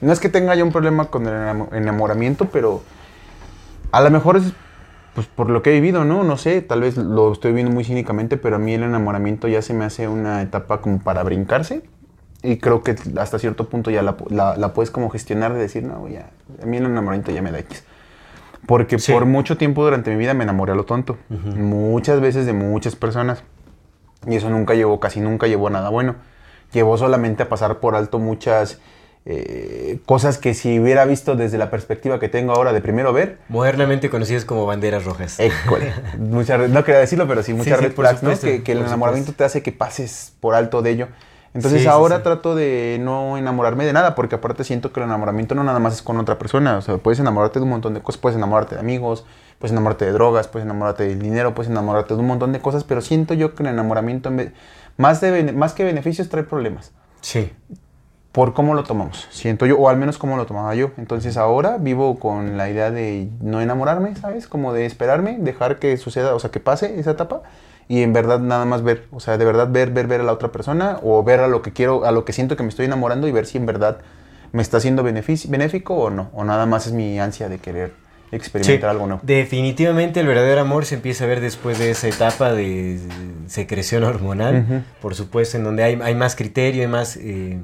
no 0.00 0.12
es 0.12 0.18
que 0.20 0.28
tenga 0.28 0.54
yo 0.54 0.64
un 0.64 0.72
problema 0.72 1.06
con 1.06 1.26
el 1.26 1.34
enamo- 1.34 1.68
enamoramiento, 1.72 2.46
pero 2.46 2.82
a 3.92 4.00
lo 4.00 4.10
mejor 4.10 4.36
es 4.38 4.52
pues 5.14 5.26
por 5.26 5.50
lo 5.50 5.62
que 5.62 5.68
he 5.70 5.74
vivido, 5.74 6.04
¿no? 6.06 6.24
No 6.24 6.38
sé, 6.38 6.62
tal 6.62 6.80
vez 6.80 6.96
lo 6.96 7.30
estoy 7.32 7.52
viendo 7.52 7.70
muy 7.70 7.84
cínicamente, 7.84 8.38
pero 8.38 8.56
a 8.56 8.58
mí 8.58 8.72
el 8.72 8.82
enamoramiento 8.82 9.46
ya 9.46 9.60
se 9.60 9.74
me 9.74 9.84
hace 9.84 10.08
una 10.08 10.40
etapa 10.40 10.80
como 10.80 11.00
para 11.00 11.22
brincarse. 11.22 11.82
Y 12.42 12.56
creo 12.58 12.82
que 12.82 12.96
hasta 13.18 13.38
cierto 13.38 13.68
punto 13.68 13.90
ya 13.90 14.02
la, 14.02 14.16
la- 14.28 14.56
la 14.56 14.72
puedes 14.74 14.90
como 14.90 15.10
gestionar 15.10 15.52
de 15.54 15.60
decir, 15.60 15.84
no, 15.84 16.08
ya, 16.08 16.30
a 16.62 16.66
mí 16.66 16.76
el 16.76 16.84
enamoramiento 16.86 17.30
ya 17.30 17.40
me 17.42 17.52
da 17.52 17.60
X. 17.60 17.84
Porque 18.66 18.98
Sí. 18.98 19.12
por 19.12 19.26
mucho 19.26 19.56
tiempo 19.56 19.82
durante 19.84 20.10
mi 20.10 20.16
vida 20.16 20.34
me 20.34 20.44
enamoré 20.44 20.72
a 20.72 20.74
lo 20.74 20.84
tonto. 20.84 21.18
Muchas 21.28 22.20
veces 22.20 22.46
de 22.46 22.52
muchas 22.52 22.96
personas. 22.96 23.42
Y 24.26 24.36
eso 24.36 24.50
nunca 24.50 24.74
llevó, 24.74 25.00
casi 25.00 25.20
nunca 25.20 25.46
llevó 25.48 25.66
a 25.68 25.70
nada 25.70 25.88
bueno. 25.88 26.14
Llevó 26.72 26.96
solamente 26.96 27.42
a 27.42 27.48
pasar 27.48 27.80
por 27.80 27.94
alto 27.96 28.18
muchas 28.20 28.78
eh, 29.24 30.00
cosas 30.06 30.38
que 30.38 30.54
si 30.54 30.80
hubiera 30.80 31.04
visto 31.04 31.36
desde 31.36 31.58
la 31.58 31.70
perspectiva 31.70 32.18
que 32.18 32.28
tengo 32.28 32.52
ahora 32.54 32.72
de 32.72 32.80
primero 32.80 33.12
ver, 33.12 33.38
Modernamente 33.48 34.10
conocidas 34.10 34.44
como 34.44 34.66
banderas 34.66 35.04
rojas. 35.04 35.38
Muchas 36.18 36.68
no 36.70 36.84
quería 36.84 37.00
decirlo, 37.00 37.28
pero 37.28 37.42
sí, 37.44 37.52
muchas 37.54 37.78
sí, 37.78 37.84
red 37.84 37.92
por 37.92 38.04
flags, 38.06 38.22
¿no? 38.22 38.30
supuesto, 38.34 38.46
Que, 38.46 38.62
que 38.64 38.72
el 38.72 38.78
enamoramiento 38.78 39.30
supuesto. 39.32 39.38
te 39.38 39.44
hace 39.44 39.62
que 39.62 39.70
pases 39.72 40.32
por 40.40 40.54
alto 40.56 40.82
de 40.82 40.90
ello. 40.90 41.08
Entonces 41.54 41.82
Sí, 41.82 41.86
ahora 41.88 42.16
sí. 42.18 42.22
trato 42.22 42.54
de 42.54 42.98
no 43.00 43.36
enamorarme 43.36 43.84
de 43.84 43.92
nada, 43.92 44.14
porque 44.14 44.36
aparte 44.36 44.64
siento 44.64 44.90
que 44.92 45.00
el 45.00 45.04
enamoramiento 45.04 45.54
no 45.54 45.62
nada 45.64 45.78
más 45.80 45.94
es 45.94 46.02
con 46.02 46.18
otra 46.18 46.38
persona. 46.38 46.78
O 46.78 46.82
sea, 46.82 46.96
puedes 46.98 47.20
enamorarte 47.20 47.58
de 47.58 47.64
un 47.64 47.70
montón 47.70 47.92
de 47.94 48.00
cosas. 48.00 48.20
Puedes 48.20 48.36
enamorarte 48.36 48.74
de 48.76 48.80
amigos, 48.80 49.26
puedes 49.58 49.72
enamorarte 49.72 50.06
de 50.06 50.12
drogas, 50.12 50.48
puedes 50.48 50.64
enamorarte 50.64 51.04
del 51.06 51.18
dinero, 51.20 51.54
puedes 51.54 51.70
enamorarte 51.70 52.14
de 52.14 52.20
un 52.20 52.26
montón 52.26 52.52
de 52.52 52.60
cosas, 52.60 52.84
pero 52.84 53.00
siento 53.02 53.34
yo 53.34 53.54
que 53.54 53.62
el 53.64 53.68
enamoramiento, 53.68 54.30
en 54.30 54.36
vez- 54.38 54.52
más, 54.96 55.20
de, 55.20 55.52
más 55.52 55.74
que 55.74 55.84
beneficios, 55.84 56.28
trae 56.30 56.42
problemas 56.44 56.92
Sí. 57.20 57.52
por 58.32 58.54
cómo 58.54 58.72
lo 58.74 58.82
tomamos, 58.84 59.28
siento 59.30 59.66
yo, 59.66 59.78
o 59.78 59.90
al 59.90 59.98
menos 59.98 60.16
cómo 60.16 60.36
lo 60.38 60.46
tomaba 60.46 60.74
yo. 60.74 60.90
Entonces 60.96 61.36
ahora 61.36 61.76
vivo 61.78 62.18
con 62.18 62.56
la 62.56 62.70
idea 62.70 62.90
de 62.90 63.28
no 63.42 63.60
enamorarme, 63.60 64.16
¿sabes? 64.16 64.46
Como 64.48 64.72
de 64.72 64.86
esperarme, 64.86 65.36
dejar 65.38 65.78
que 65.78 65.96
suceda, 65.98 66.34
o 66.34 66.38
sea, 66.40 66.50
que 66.50 66.60
pase 66.60 66.98
esa 66.98 67.10
etapa 67.10 67.42
y 67.88 68.02
en 68.02 68.12
verdad 68.12 68.38
nada 68.40 68.64
más 68.64 68.82
ver, 68.82 69.06
o 69.10 69.20
sea, 69.20 69.38
de 69.38 69.44
verdad 69.44 69.68
ver, 69.70 69.90
ver, 69.90 70.06
ver 70.06 70.20
a 70.20 70.24
la 70.24 70.32
otra 70.32 70.52
persona 70.52 70.98
o 71.02 71.22
ver 71.22 71.40
a 71.40 71.48
lo 71.48 71.62
que 71.62 71.72
quiero, 71.72 72.04
a 72.04 72.12
lo 72.12 72.24
que 72.24 72.32
siento 72.32 72.56
que 72.56 72.62
me 72.62 72.68
estoy 72.68 72.86
enamorando 72.86 73.28
y 73.28 73.32
ver 73.32 73.46
si 73.46 73.58
en 73.58 73.66
verdad 73.66 73.98
me 74.52 74.62
está 74.62 74.78
benefici- 74.78 75.48
benéfico 75.48 75.94
o 75.94 76.10
no, 76.10 76.30
o 76.34 76.44
nada 76.44 76.66
más 76.66 76.86
es 76.86 76.92
mi 76.92 77.18
ansia 77.18 77.48
de 77.48 77.58
querer 77.58 77.92
experimentar 78.30 78.90
Sí, 78.90 78.94
algo 78.94 79.06
nuevo. 79.06 79.20
Definitivamente 79.24 80.20
el 80.20 80.26
verdadero 80.26 80.60
amor 80.62 80.84
se 80.86 80.94
empieza 80.94 81.24
a 81.24 81.26
ver 81.26 81.40
después 81.40 81.78
de 81.78 81.90
esa 81.90 82.08
etapa 82.08 82.52
de 82.52 82.98
secreción 83.46 84.04
hormonal, 84.04 84.84
por 85.00 85.14
supuesto, 85.14 85.56
en 85.58 85.64
donde 85.64 85.82
hay, 85.84 85.98
hay 86.02 86.14
más 86.14 86.34
criterio, 86.36 86.82
hay 86.82 86.88
más 86.88 87.16
eh, 87.16 87.58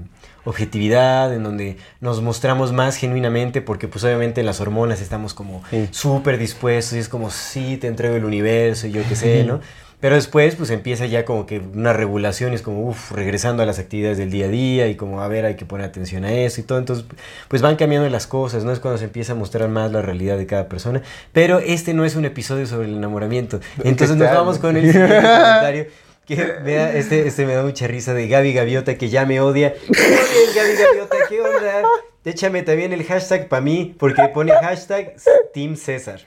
objetividad, 0.44 1.34
en 1.34 1.42
donde 1.42 1.76
nos 2.00 2.22
mostramos 2.22 2.72
más 2.72 2.96
genuinamente, 2.96 3.60
porque 3.62 3.88
pues 3.88 4.04
obviamente 4.04 4.40
en 4.40 4.46
las 4.46 4.60
hormonas 4.60 5.00
estamos 5.00 5.34
como 5.34 5.62
Sí. 5.70 5.88
súper 5.90 6.38
dispuestos 6.38 6.94
y 6.96 6.98
es 7.00 7.08
como, 7.08 7.30
sí, 7.30 7.76
te 7.76 7.86
entrego 7.86 8.16
el 8.16 8.24
universo 8.24 8.86
y 8.86 8.92
yo 8.92 9.02
qué 9.08 9.14
sé, 9.16 9.44
¿no? 9.44 9.60
Pero 10.00 10.14
después 10.14 10.54
pues 10.54 10.70
empieza 10.70 11.06
ya 11.06 11.24
como 11.24 11.44
que 11.44 11.58
una 11.58 11.92
regulación 11.92 12.52
y 12.52 12.54
es 12.54 12.62
como, 12.62 12.88
uff, 12.88 13.10
regresando 13.10 13.64
a 13.64 13.66
las 13.66 13.80
actividades 13.80 14.16
del 14.16 14.30
día 14.30 14.44
a 14.46 14.48
día 14.48 14.86
y 14.88 14.94
como, 14.94 15.22
a 15.22 15.26
ver, 15.28 15.44
hay 15.44 15.56
que 15.56 15.64
poner 15.66 15.86
atención 15.86 16.24
a 16.24 16.32
eso 16.32 16.60
y 16.60 16.64
todo. 16.64 16.78
Entonces, 16.78 17.04
pues 17.48 17.62
van 17.62 17.74
cambiando 17.74 18.08
las 18.08 18.28
cosas, 18.28 18.62
¿no? 18.64 18.70
Es 18.72 18.78
cuando 18.78 18.98
se 18.98 19.06
empieza 19.06 19.32
a 19.32 19.34
mostrar 19.34 19.68
más 19.68 19.90
la 19.90 20.00
realidad 20.00 20.38
de 20.38 20.46
cada 20.46 20.68
persona. 20.68 21.02
Pero 21.32 21.58
este 21.58 21.94
no 21.94 22.04
es 22.04 22.14
un 22.14 22.24
episodio 22.24 22.66
sobre 22.68 22.86
el 22.86 22.94
enamoramiento. 22.96 23.58
Entonces 23.84 24.16
nos 24.16 24.30
vamos 24.30 24.58
con 24.58 24.76
el 24.76 24.86
siguiente 24.92 25.14
comentario. 25.16 25.86
Que 26.26 26.36
me 26.62 26.74
da- 26.74 26.92
este, 26.92 27.26
este 27.26 27.46
me 27.46 27.54
da 27.54 27.62
mucha 27.64 27.86
risa 27.88 28.12
de 28.14 28.28
Gaby 28.28 28.52
Gaviota 28.52 28.96
que 28.98 29.08
ya 29.08 29.24
me 29.26 29.40
odia. 29.40 29.74
Muy 29.88 29.96
bien, 29.96 30.54
Gaby 30.54 30.76
Gaviota, 30.76 31.16
¿qué 31.28 31.40
onda? 31.40 31.82
Échame 32.24 32.62
también 32.62 32.92
el 32.92 33.02
hashtag 33.04 33.48
para 33.48 33.62
mí, 33.62 33.96
porque 33.98 34.28
pone 34.34 34.52
hashtag 34.52 35.14
Team 35.54 35.74
César. 35.76 36.20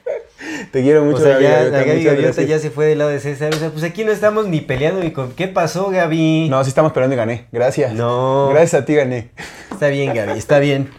Te 0.70 0.82
quiero 0.82 1.04
mucho. 1.04 1.18
O 1.18 1.20
sea, 1.20 1.32
Gaby 1.34 1.44
ya 1.44 1.62
la 1.64 1.84
Gaby 1.84 2.04
Gaviota 2.04 2.42
ya 2.42 2.58
se 2.58 2.70
fue 2.70 2.86
del 2.86 2.98
lado 2.98 3.10
de 3.10 3.20
César. 3.20 3.52
O 3.54 3.58
sea, 3.58 3.70
pues 3.70 3.82
aquí 3.84 4.04
no 4.04 4.12
estamos 4.12 4.46
ni 4.46 4.60
peleando 4.60 5.02
ni 5.02 5.10
con. 5.10 5.32
¿Qué 5.32 5.48
pasó, 5.48 5.90
Gaby? 5.90 6.48
No, 6.48 6.62
sí 6.64 6.68
estamos 6.68 6.90
esperando 6.90 7.14
y 7.14 7.18
gané. 7.18 7.46
Gracias. 7.52 7.92
No. 7.92 8.48
Gracias 8.50 8.82
a 8.82 8.84
ti 8.84 8.94
gané. 8.94 9.30
Está 9.70 9.88
bien, 9.88 10.14
Gaby, 10.14 10.38
está 10.38 10.58
bien. 10.58 10.90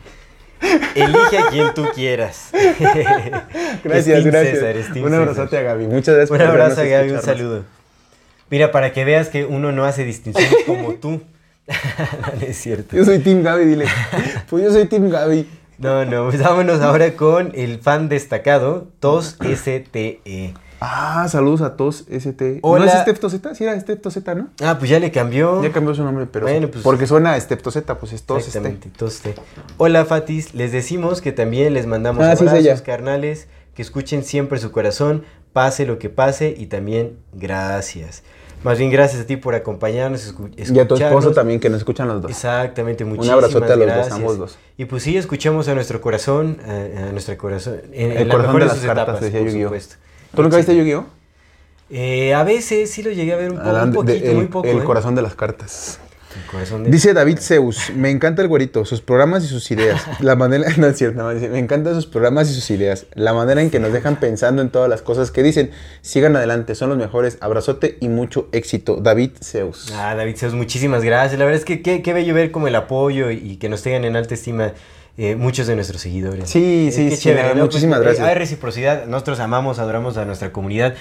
Elige 0.96 1.38
a 1.38 1.48
quien 1.50 1.74
tú 1.74 1.86
quieras. 1.94 2.50
Gracias, 3.84 4.24
gracias. 4.24 4.60
César, 4.60 5.04
un 5.04 5.14
abrazote 5.14 5.58
a 5.58 5.62
Gaby. 5.62 5.88
Muchas 5.88 6.16
gracias 6.16 6.32
Un 6.32 6.38
por 6.38 6.48
abrazo, 6.48 6.82
habernos 6.82 7.00
Gaby, 7.00 7.12
un 7.12 7.22
saludo. 7.22 7.66
Mira, 8.50 8.72
para 8.72 8.94
que 8.94 9.04
veas 9.04 9.30
que 9.30 9.46
uno 9.46 9.72
no 9.72 9.84
hace 9.84 10.06
distinciones 10.06 10.56
como 10.66 10.94
tú. 10.94 11.22
no 11.68 12.48
es 12.48 12.58
cierto. 12.58 12.96
Yo 12.96 13.04
soy 13.06 13.20
Team 13.20 13.44
Gaby, 13.44 13.66
dile. 13.66 13.86
Pues 14.50 14.64
yo 14.64 14.72
soy 14.72 14.86
Team 14.86 15.10
Gaby. 15.10 15.48
No, 15.78 16.06
no, 16.06 16.30
pues 16.30 16.42
vámonos 16.42 16.82
ahora 16.82 17.16
con 17.16 17.52
el 17.56 17.80
fan 17.80 18.08
destacado, 18.10 18.88
Tos 19.00 19.38
STE. 19.42 20.54
Ah, 20.86 21.28
saludos 21.30 21.62
a 21.62 21.78
todos 21.78 22.06
ST. 22.10 22.60
Hola. 22.62 22.86
¿No 22.86 22.92
es 22.92 22.98
Stepto 23.00 23.30
Z? 23.30 23.56
Sí 23.56 23.64
era 23.64 23.80
Stepto 23.80 24.12
Z, 24.12 24.36
¿no? 24.36 24.50
Ah, 24.62 24.78
pues 24.78 24.90
ya 24.92 25.00
le 25.00 25.12
cambió. 25.12 25.64
Ya 25.64 25.72
cambió 25.72 25.96
su 25.96 26.04
nombre, 26.04 26.26
pero 26.26 26.46
Bueno, 26.46 26.68
pues- 26.70 26.84
porque 26.84 27.08
suena 27.08 27.34
a 27.34 27.40
Stepto 27.40 27.72
Z, 27.72 27.98
pues 28.00 28.12
es 28.12 28.24
Tos 28.24 28.40
este. 28.40 28.50
Exactamente, 28.50 28.90
Tos 28.98 29.14
STE. 29.14 29.34
Hola, 29.78 30.04
Fatis. 30.04 30.54
Les 30.54 30.74
decimos 30.74 31.22
que 31.22 31.32
también 31.32 31.74
les 31.74 31.88
mandamos 31.88 32.22
Ah, 32.24 32.36
sí, 32.36 32.44
abrazos, 32.44 32.60
ella. 32.66 32.84
carnales, 32.84 33.48
que 33.76 33.82
escuchen 33.82 34.24
siempre 34.26 34.60
su 34.60 34.72
corazón, 34.72 35.24
pase 35.54 35.86
lo 35.86 36.00
que 36.00 36.10
pase 36.10 36.54
y 36.58 36.66
también 36.66 37.18
gracias. 37.32 38.24
Más 38.64 38.78
bien, 38.78 38.90
gracias 38.92 39.22
a 39.22 39.26
ti 39.26 39.36
por 39.38 39.56
acompañarnos, 39.56 40.34
escu- 40.34 40.50
Y 40.56 40.62
a 40.62 40.88
tu 40.88 40.96
esposo 40.96 40.96
escucharnos. 40.96 41.36
también, 41.36 41.60
que 41.60 41.70
nos 41.70 41.80
escuchan 41.80 42.08
los 42.08 42.22
dos. 42.22 42.32
Exactamente, 42.32 43.04
Un 43.04 43.12
muchísimas 43.12 43.36
abrazote 43.44 43.66
a 43.74 43.76
los 43.76 43.86
dos, 43.88 43.96
gracias. 43.96 44.16
ambos 44.16 44.38
dos. 44.38 44.58
Y 44.78 44.86
pues 44.86 45.04
sí, 45.04 45.18
escuchamos 45.18 45.68
a 45.68 45.76
nuestro 45.76 46.00
corazón, 46.02 46.58
a, 46.66 47.08
a 47.08 47.12
nuestro 47.12 47.38
corazón, 47.38 47.82
en, 47.92 48.12
El 48.12 48.30
corazón 48.30 48.60
de 48.60 48.66
las 48.66 48.78
sus 48.78 48.86
cartas, 48.86 49.04
etapas, 49.04 49.22
decía 49.22 49.40
por 49.40 49.50
Yu-Gi-Oh. 49.50 49.72
¿Tú 50.36 50.42
nunca 50.44 50.58
viste 50.58 50.76
Yu-Gi-Oh? 50.76 51.06
Eh, 51.90 52.34
a 52.34 52.44
veces 52.44 52.90
sí 52.90 53.04
lo 53.04 53.12
llegué 53.12 53.34
a 53.34 53.36
ver 53.38 53.52
un, 53.52 53.58
po- 53.60 53.70
un 53.70 53.92
de- 53.92 53.96
poquito, 54.14 54.26
el, 54.32 54.36
muy 54.38 54.46
poco. 54.48 54.68
el 54.68 54.78
¿eh? 54.80 54.84
corazón 54.84 55.14
de 55.16 55.22
las 55.22 55.36
cartas. 55.36 56.00
De- 56.84 56.90
Dice 56.92 57.14
David 57.14 57.38
Zeus, 57.40 57.92
me 57.96 58.10
encanta 58.10 58.42
el 58.42 58.48
güerito, 58.48 58.86
sus 58.86 59.02
programas 59.02 59.44
y 59.44 59.48
sus 59.48 59.70
ideas. 59.72 60.02
La 60.20 60.36
manera, 60.36 60.66
no 60.78 60.88
es 60.88 60.98
cierto, 60.98 61.22
no, 61.22 61.30
dice, 61.34 61.50
me 61.50 61.60
encantan 61.60 61.94
sus 61.96 62.06
programas 62.08 62.50
y 62.50 62.54
sus 62.54 62.70
ideas. 62.72 63.06
La 63.14 63.34
manera 63.34 63.62
en 63.62 63.70
que 63.70 63.80
nos 63.80 63.94
dejan 63.94 64.20
pensando 64.20 64.62
en 64.62 64.70
todas 64.70 64.90
las 64.90 65.02
cosas 65.02 65.32
que 65.32 65.44
dicen. 65.44 65.72
Sigan 66.02 66.36
adelante, 66.36 66.76
son 66.76 66.90
los 66.90 66.98
mejores. 66.98 67.38
Abrazote 67.42 67.98
y 68.02 68.10
mucho 68.10 68.50
éxito. 68.52 68.98
David 69.02 69.32
Zeus. 69.44 69.92
Ah, 69.96 70.16
David 70.16 70.36
Zeus, 70.38 70.54
muchísimas 70.54 71.04
gracias. 71.04 71.40
La 71.40 71.46
verdad 71.46 71.60
es 71.60 71.66
que 71.66 71.82
qué, 71.82 72.02
qué 72.02 72.14
bello 72.14 72.34
ver 72.34 72.52
como 72.52 72.68
el 72.68 72.76
apoyo 72.76 73.32
y, 73.32 73.58
que 73.58 73.70
nos 73.70 73.82
tengan 73.84 74.04
en 74.06 74.16
alta 74.16 74.34
estima 74.34 74.74
eh, 75.18 75.36
muchos 75.36 75.68
de 75.68 75.76
nuestros 75.76 76.02
seguidores. 76.02 76.50
Sí, 76.50 76.88
Eh, 76.88 76.92
sí, 76.92 77.16
sí, 77.16 77.30
la 77.30 77.36
verdad, 77.36 77.56
muchísimas 77.64 78.00
Pues, 78.00 78.06
eh, 78.06 78.10
gracias. 78.10 78.28
hay 78.28 78.36
reciprocidad, 78.36 79.06
nosotros 79.06 79.40
amamos, 79.40 79.78
adoramos 79.78 80.18
a 80.18 80.26
nuestra 80.26 80.52
comunidad. 80.52 80.96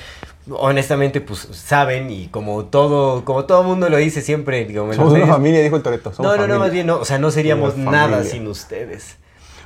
Honestamente, 0.51 1.21
pues 1.21 1.49
saben 1.53 2.11
y 2.11 2.27
como 2.27 2.65
todo, 2.65 3.25
como 3.25 3.45
todo 3.45 3.63
mundo 3.63 3.89
lo 3.89 3.97
dice 3.97 4.23
siempre, 4.23 4.67
los 4.69 4.97
Somos 4.97 5.13
una 5.13 5.27
familia, 5.27 5.63
dijo 5.63 5.77
el 5.77 5.83
Toreto. 5.83 6.13
No, 6.19 6.37
no, 6.37 6.49
no, 6.49 6.59
más 6.59 6.73
bien 6.73 6.87
no, 6.89 6.97
o 6.99 7.05
sea, 7.05 7.19
no 7.19 7.31
seríamos 7.31 7.77
nada 7.77 8.09
familia. 8.17 8.31
sin 8.31 8.47
ustedes. 8.49 9.17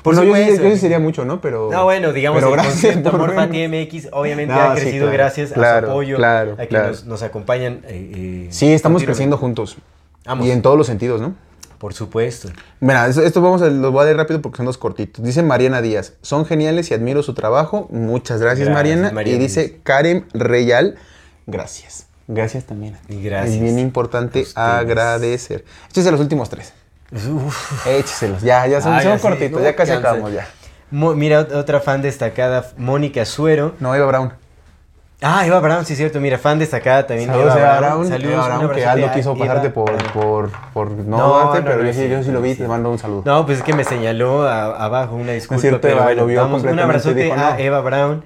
Por 0.02 0.14
no, 0.14 0.22
yo, 0.22 0.34
sí- 0.34 0.40
supuesto. 0.42 0.64
yo 0.68 0.70
sí 0.74 0.78
sería 0.80 0.98
mucho, 1.00 1.24
¿no? 1.24 1.40
Pero. 1.40 1.70
No, 1.72 1.84
bueno, 1.84 2.12
digamos, 2.12 2.38
pero 2.40 2.52
el 2.54 2.60
gracias 2.60 2.96
por 2.98 3.34
MX 3.68 4.08
obviamente 4.12 4.54
No, 4.54 4.60
ha 4.60 4.74
sí, 4.76 4.82
crecido 4.82 5.06
claro, 5.06 5.16
gracias 5.18 5.50
a 5.52 5.54
claro, 5.54 5.86
su 5.86 5.90
apoyo, 5.92 6.16
claro, 6.16 6.52
a 6.58 6.66
que 6.66 6.76
nos, 6.78 7.04
nos 7.06 7.22
acompañan. 7.22 7.80
eh, 7.88 8.12
eh, 8.14 8.46
Sí, 8.50 8.70
estamos 8.72 9.02
creciendo 9.02 9.36
juntos. 9.38 9.76
Vamos. 10.26 10.46
Y 10.46 10.50
en 10.50 10.60
todos 10.62 10.76
los 10.76 10.86
sentidos, 10.86 11.20
¿no? 11.20 11.34
Por 11.78 11.92
supuesto. 11.94 12.48
Mira, 12.80 13.06
esto, 13.06 13.22
esto 13.22 13.40
vamos 13.42 13.60
a, 13.62 13.66
los 13.66 13.92
voy 13.92 14.02
a 14.02 14.04
leer 14.04 14.16
rápido 14.16 14.40
porque 14.40 14.56
son 14.56 14.66
dos 14.66 14.78
cortitos. 14.78 15.24
Dice 15.24 15.42
Mariana 15.42 15.82
Díaz, 15.82 16.14
son 16.22 16.46
geniales 16.46 16.90
y 16.90 16.94
admiro 16.94 17.22
su 17.22 17.34
trabajo. 17.34 17.86
Muchas 17.90 18.40
gracias, 18.40 18.68
Gracias, 18.68 18.74
Mariana. 18.74 19.10
Mariana 19.12 19.36
Y 19.38 19.40
dice. 19.42 19.80
Karen 19.82 20.26
Reyal, 20.32 20.96
gracias. 21.46 22.06
Gracias 22.28 22.64
también. 22.64 22.96
Y 23.08 23.22
gracias 23.22 23.54
Es 23.56 23.60
bien 23.60 23.78
importante 23.78 24.40
ustedes. 24.40 24.56
agradecer. 24.56 25.64
Échese 25.90 26.10
los 26.10 26.20
últimos 26.20 26.48
tres. 26.50 26.72
Uf. 27.12 27.86
Écheselos. 27.86 28.42
Ya, 28.42 28.66
ya 28.66 28.80
son, 28.80 28.94
Ah, 28.94 29.00
son 29.02 29.12
ya 29.12 29.18
sí, 29.18 29.22
cortitos. 29.22 29.58
no 29.60 29.64
ya 29.64 29.76
casi 29.76 29.92
cansa. 29.92 30.08
acabamos 30.08 30.32
ya. 30.32 30.48
Mo- 30.90 31.14
Mira, 31.14 31.46
ot- 31.46 31.54
otra 31.54 31.80
fan 31.80 32.02
destacada, 32.02 32.72
Mónica 32.78 33.24
Suero. 33.24 33.74
No, 33.80 33.94
Eva 33.94 34.06
Brown. 34.06 34.32
Ah, 35.22 35.46
Eva 35.46 35.60
Brown, 35.60 35.86
sí 35.86 35.94
es 35.94 35.98
cierto. 35.98 36.20
Mira, 36.20 36.36
fan 36.36 36.58
destacada 36.58 37.06
también. 37.06 37.30
Saludos 37.30 37.56
Eva 37.56 37.78
Brown. 37.80 38.06
Saludos, 38.08 38.32
Eva 38.34 38.58
Brown, 38.58 38.74
que 38.74 38.84
Aldo 38.86 39.10
quiso 39.14 39.34
pasarte 39.36 39.70
por, 39.70 39.96
por, 40.12 40.50
por 40.74 40.90
no, 40.90 41.16
No, 41.16 41.38
darte, 41.38 41.58
no, 41.60 41.64
pero 41.64 41.78
no, 41.78 41.86
yo, 41.86 41.92
sí, 41.94 42.00
sí, 42.02 42.08
yo 42.10 42.22
sí 42.22 42.30
lo 42.30 42.42
vi. 42.42 42.54
Te 42.54 42.68
mando 42.68 42.90
un 42.90 42.98
saludo. 42.98 43.22
No, 43.24 43.46
pues 43.46 43.58
es 43.58 43.64
que 43.64 43.72
me 43.72 43.84
señaló 43.84 44.42
a- 44.42 44.76
abajo 44.84 45.16
una 45.16 45.32
disculpa. 45.32 45.60
cierto, 45.62 45.80
pero 45.80 45.94
Eva, 45.96 46.04
bueno, 46.04 46.20
lo 46.22 46.26
vio 46.26 46.40
vamos, 46.42 46.62
un 46.64 46.78
abrazote 46.78 47.22
dijo, 47.24 47.34
a. 47.34 47.58
Eva 47.58 47.80
Brown. 47.80 48.24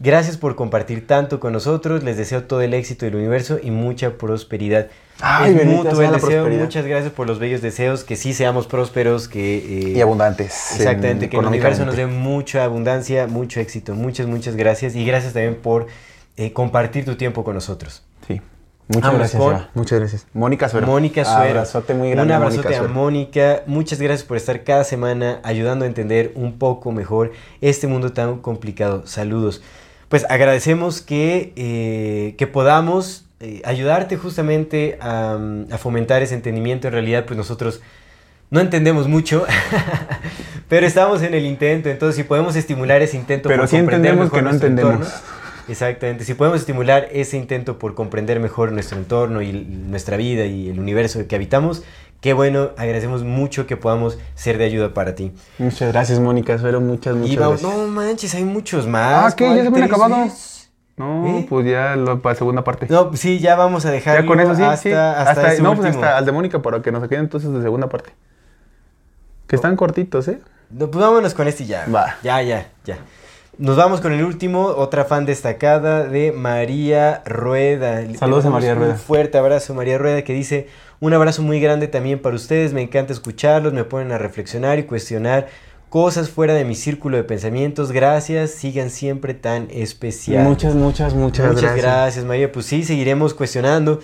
Gracias 0.00 0.36
por 0.36 0.54
compartir 0.54 1.08
tanto 1.08 1.40
con 1.40 1.52
nosotros. 1.52 2.04
Les 2.04 2.16
deseo 2.16 2.44
todo 2.44 2.60
el 2.60 2.72
éxito 2.72 3.04
del 3.04 3.16
universo 3.16 3.58
y 3.60 3.72
mucha 3.72 4.10
prosperidad. 4.12 4.86
Ay, 5.20 5.56
es 5.58 5.66
mutuo 5.66 6.00
el 6.00 6.12
deseo. 6.12 6.46
Muchas 6.48 6.86
gracias 6.86 7.12
por 7.12 7.26
los 7.26 7.40
bellos 7.40 7.62
deseos. 7.62 8.04
Que 8.04 8.14
sí 8.14 8.32
seamos 8.32 8.68
prósperos. 8.68 9.26
Que, 9.26 9.56
eh, 9.58 9.92
Y 9.96 10.00
abundantes. 10.00 10.76
Exactamente, 10.76 11.24
en- 11.24 11.30
que 11.32 11.36
el 11.36 11.44
universo 11.44 11.84
nos 11.84 11.96
dé 11.96 12.06
mucha 12.06 12.62
abundancia, 12.62 13.26
mucho 13.26 13.58
éxito. 13.58 13.96
Muchas, 13.96 14.28
muchas 14.28 14.54
gracias. 14.54 14.94
Y 14.94 15.04
gracias 15.04 15.32
también 15.32 15.56
por 15.56 15.88
eh, 16.38 16.52
compartir 16.52 17.04
tu 17.04 17.16
tiempo 17.16 17.44
con 17.44 17.54
nosotros. 17.54 18.02
Sí. 18.26 18.40
Muchas 18.88 19.12
gracias, 19.12 19.42
con-. 19.42 19.66
Muchas 19.74 19.98
gracias. 19.98 20.26
Mónica 20.32 20.68
Suero. 20.68 20.86
Mónica 20.86 21.24
Suero. 21.24 21.50
Abrazote 21.50 21.92
muy 21.92 22.10
grande 22.10 22.32
Un 22.34 22.42
abrazote 22.42 22.68
Mónica 22.68 22.84
a. 22.84 22.88
Mónica. 22.88 23.62
Muchas 23.66 24.00
gracias 24.00 24.26
por 24.26 24.38
estar 24.38 24.64
cada 24.64 24.84
semana 24.84 25.40
ayudando 25.42 25.84
a 25.84 25.88
entender 25.88 26.32
un 26.36 26.58
poco 26.58 26.90
mejor 26.92 27.32
este 27.60 27.86
mundo 27.86 28.12
tan 28.12 28.38
complicado. 28.38 29.06
Saludos. 29.06 29.62
Pues 30.08 30.24
agradecemos 30.30 31.02
que, 31.02 31.52
eh, 31.56 32.34
que 32.38 32.46
podamos 32.46 33.26
eh, 33.40 33.60
ayudarte 33.64 34.16
justamente 34.16 34.96
a, 35.02 35.36
a 35.70 35.76
fomentar 35.76 36.22
ese 36.22 36.34
entendimiento. 36.34 36.86
En 36.88 36.94
realidad, 36.94 37.26
pues 37.26 37.36
nosotros 37.36 37.82
no 38.50 38.60
entendemos 38.60 39.06
mucho, 39.08 39.44
pero 40.68 40.86
estamos 40.86 41.22
en 41.22 41.34
el 41.34 41.44
intento. 41.44 41.90
Entonces, 41.90 42.16
si 42.16 42.22
podemos 42.22 42.56
estimular 42.56 43.02
ese 43.02 43.16
intento 43.18 43.48
Pero 43.48 43.66
sí 43.66 43.76
entendemos 43.76 44.24
mejor 44.26 44.38
que 44.38 44.42
no 44.42 44.48
nuestro 44.50 44.68
entendemos. 44.68 45.06
entorno, 45.06 45.22
Exactamente. 45.68 46.24
Si 46.24 46.34
podemos 46.34 46.60
estimular 46.60 47.08
ese 47.12 47.36
intento 47.36 47.78
por 47.78 47.94
comprender 47.94 48.40
mejor 48.40 48.72
nuestro 48.72 48.98
entorno 48.98 49.42
y 49.42 49.52
nuestra 49.52 50.16
vida 50.16 50.46
y 50.46 50.68
el 50.70 50.80
universo 50.80 51.26
que 51.28 51.36
habitamos, 51.36 51.82
qué 52.20 52.32
bueno. 52.32 52.70
Agradecemos 52.76 53.22
mucho 53.24 53.66
que 53.66 53.76
podamos 53.76 54.18
ser 54.34 54.58
de 54.58 54.64
ayuda 54.64 54.94
para 54.94 55.14
ti. 55.14 55.32
Muchas 55.58 55.92
gracias, 55.92 56.20
Mónica 56.20 56.58
Suero. 56.58 56.80
Muchas, 56.80 57.16
muchas 57.16 57.32
y 57.32 57.36
vamos, 57.36 57.60
gracias. 57.62 57.80
no 57.80 57.86
manches, 57.88 58.34
hay 58.34 58.44
muchos 58.44 58.86
más. 58.86 59.32
Ah, 59.32 59.36
¿qué? 59.36 59.44
¿Ya 59.44 59.48
¿Cuál 59.48 59.62
se 59.62 59.68
habían 59.68 59.88
tres 59.88 60.02
acabado? 60.02 60.32
No, 60.96 61.26
¿Eh? 61.28 61.46
pues 61.48 61.64
ya 61.64 61.94
lo, 61.94 62.20
para 62.20 62.34
la 62.34 62.38
segunda 62.38 62.64
parte. 62.64 62.86
No, 62.90 63.14
sí, 63.14 63.38
ya 63.38 63.54
vamos 63.54 63.86
a 63.86 63.90
dejar 63.92 64.22
ya 64.22 64.26
con 64.26 64.40
eso 64.40 64.56
sí, 64.56 64.62
hasta, 64.62 64.76
sí. 64.76 64.92
hasta, 64.92 65.30
Hasta, 65.30 65.52
ese 65.52 65.62
no, 65.62 65.76
pues 65.76 65.94
hasta 65.94 66.18
al 66.18 66.26
de 66.26 66.32
Mónica 66.32 66.60
para 66.60 66.82
que 66.82 66.90
nos 66.90 67.06
queden 67.08 67.24
entonces 67.24 67.52
de 67.52 67.62
segunda 67.62 67.88
parte. 67.88 68.10
Que 69.46 69.54
están 69.54 69.76
cortitos, 69.76 70.26
¿eh? 70.26 70.40
No, 70.70 70.90
pues 70.90 71.02
vámonos 71.02 71.34
con 71.34 71.46
este 71.46 71.62
y 71.62 71.66
ya. 71.66 71.86
Va. 71.86 72.16
Ya, 72.22 72.42
ya, 72.42 72.68
ya. 72.84 72.98
Nos 73.58 73.76
vamos 73.76 74.00
con 74.00 74.12
el 74.12 74.22
último, 74.22 74.66
otra 74.66 75.04
fan 75.04 75.26
destacada 75.26 76.04
de 76.04 76.30
María 76.30 77.22
Rueda. 77.26 78.04
Saludos 78.16 78.44
a 78.44 78.50
María 78.50 78.76
Rueda. 78.76 78.92
Un 78.92 78.98
fuerte 78.98 79.36
abrazo, 79.36 79.74
María 79.74 79.98
Rueda, 79.98 80.22
que 80.22 80.32
dice, 80.32 80.68
un 81.00 81.12
abrazo 81.12 81.42
muy 81.42 81.58
grande 81.58 81.88
también 81.88 82.20
para 82.20 82.36
ustedes, 82.36 82.72
me 82.72 82.82
encanta 82.82 83.12
escucharlos, 83.12 83.72
me 83.72 83.82
ponen 83.82 84.12
a 84.12 84.18
reflexionar 84.18 84.78
y 84.78 84.84
cuestionar 84.84 85.48
cosas 85.88 86.30
fuera 86.30 86.54
de 86.54 86.64
mi 86.64 86.76
círculo 86.76 87.16
de 87.16 87.24
pensamientos. 87.24 87.90
Gracias, 87.90 88.52
sigan 88.52 88.90
siempre 88.90 89.34
tan 89.34 89.66
especiales. 89.72 90.46
Muchas, 90.46 90.76
muchas, 90.76 91.14
muchas, 91.14 91.48
Muchas 91.48 91.62
gracias. 91.62 91.82
gracias, 91.82 92.24
María. 92.24 92.52
Pues 92.52 92.64
sí, 92.66 92.84
seguiremos 92.84 93.34
cuestionando. 93.34 93.98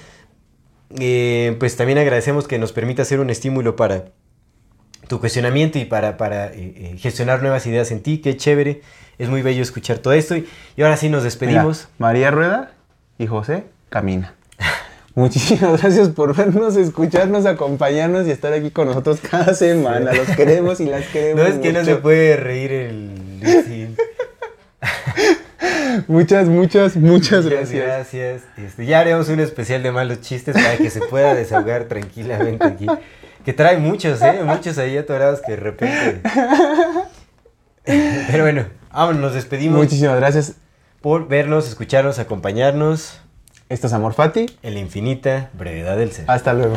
Eh, 0.98 1.56
pues 1.60 1.76
también 1.76 1.98
agradecemos 1.98 2.48
que 2.48 2.58
nos 2.58 2.72
permita 2.72 3.02
hacer 3.02 3.20
un 3.20 3.30
estímulo 3.30 3.76
para 3.76 4.06
tu 5.08 5.20
cuestionamiento 5.20 5.78
y 5.78 5.84
para, 5.84 6.16
para 6.16 6.46
eh, 6.46 6.52
eh, 6.56 6.96
gestionar 6.98 7.42
nuevas 7.42 7.66
ideas 7.66 7.90
en 7.90 8.00
ti. 8.02 8.18
Qué 8.18 8.36
chévere. 8.36 8.82
Es 9.18 9.28
muy 9.28 9.42
bello 9.42 9.62
escuchar 9.62 9.98
todo 9.98 10.12
esto. 10.14 10.36
Y, 10.36 10.46
y 10.76 10.82
ahora 10.82 10.96
sí 10.96 11.08
nos 11.08 11.20
Mira, 11.20 11.24
despedimos. 11.24 11.88
María 11.98 12.30
Rueda 12.30 12.72
y 13.18 13.26
José 13.26 13.64
Camina. 13.90 14.34
Muchísimas 15.14 15.80
gracias 15.80 16.08
por 16.08 16.34
vernos, 16.34 16.76
escucharnos, 16.76 17.46
acompañarnos 17.46 18.26
y 18.26 18.32
estar 18.32 18.52
aquí 18.52 18.70
con 18.70 18.88
nosotros 18.88 19.20
cada 19.20 19.54
semana. 19.54 20.12
Los 20.12 20.28
queremos 20.36 20.80
y 20.80 20.86
las 20.86 21.06
queremos. 21.12 21.40
No 21.42 21.46
es 21.46 21.58
que 21.60 21.72
no 21.72 21.80
mucho. 21.80 21.90
se 21.92 21.96
puede 22.00 22.36
reír 22.36 22.72
el... 22.72 23.10
muchas, 26.08 26.48
muchas 26.48 26.96
Muchas 26.96 27.46
gracias. 27.46 27.84
gracias. 27.84 28.42
Este, 28.56 28.86
ya 28.86 29.00
haremos 29.00 29.28
un 29.28 29.40
especial 29.40 29.82
de 29.82 29.92
malos 29.92 30.20
chistes 30.20 30.54
para 30.54 30.76
que 30.76 30.90
se 30.90 31.00
pueda 31.00 31.34
desahogar 31.34 31.84
tranquilamente 31.84 32.66
aquí. 32.66 32.86
Que 33.44 33.52
trae 33.52 33.76
muchos, 33.78 34.22
¿eh? 34.22 34.40
Muchos 34.44 34.78
ahí 34.78 34.96
atorados 34.96 35.40
que 35.42 35.52
de 35.52 35.56
repente... 35.58 36.22
Pero 37.84 38.44
bueno, 38.44 38.64
vámonos, 38.90 39.20
nos 39.20 39.34
despedimos 39.34 39.78
Muchísimas 39.78 40.16
gracias. 40.16 40.54
por 41.02 41.28
vernos, 41.28 41.68
escucharnos, 41.68 42.18
acompañarnos 42.18 43.20
Esto 43.68 43.88
es 43.88 43.92
Amor 43.92 44.14
Fati. 44.14 44.46
en 44.62 44.74
la 44.74 44.80
infinita 44.80 45.50
brevedad 45.52 45.96
del 45.98 46.10
ser. 46.12 46.24
Hasta 46.28 46.54
luego. 46.54 46.76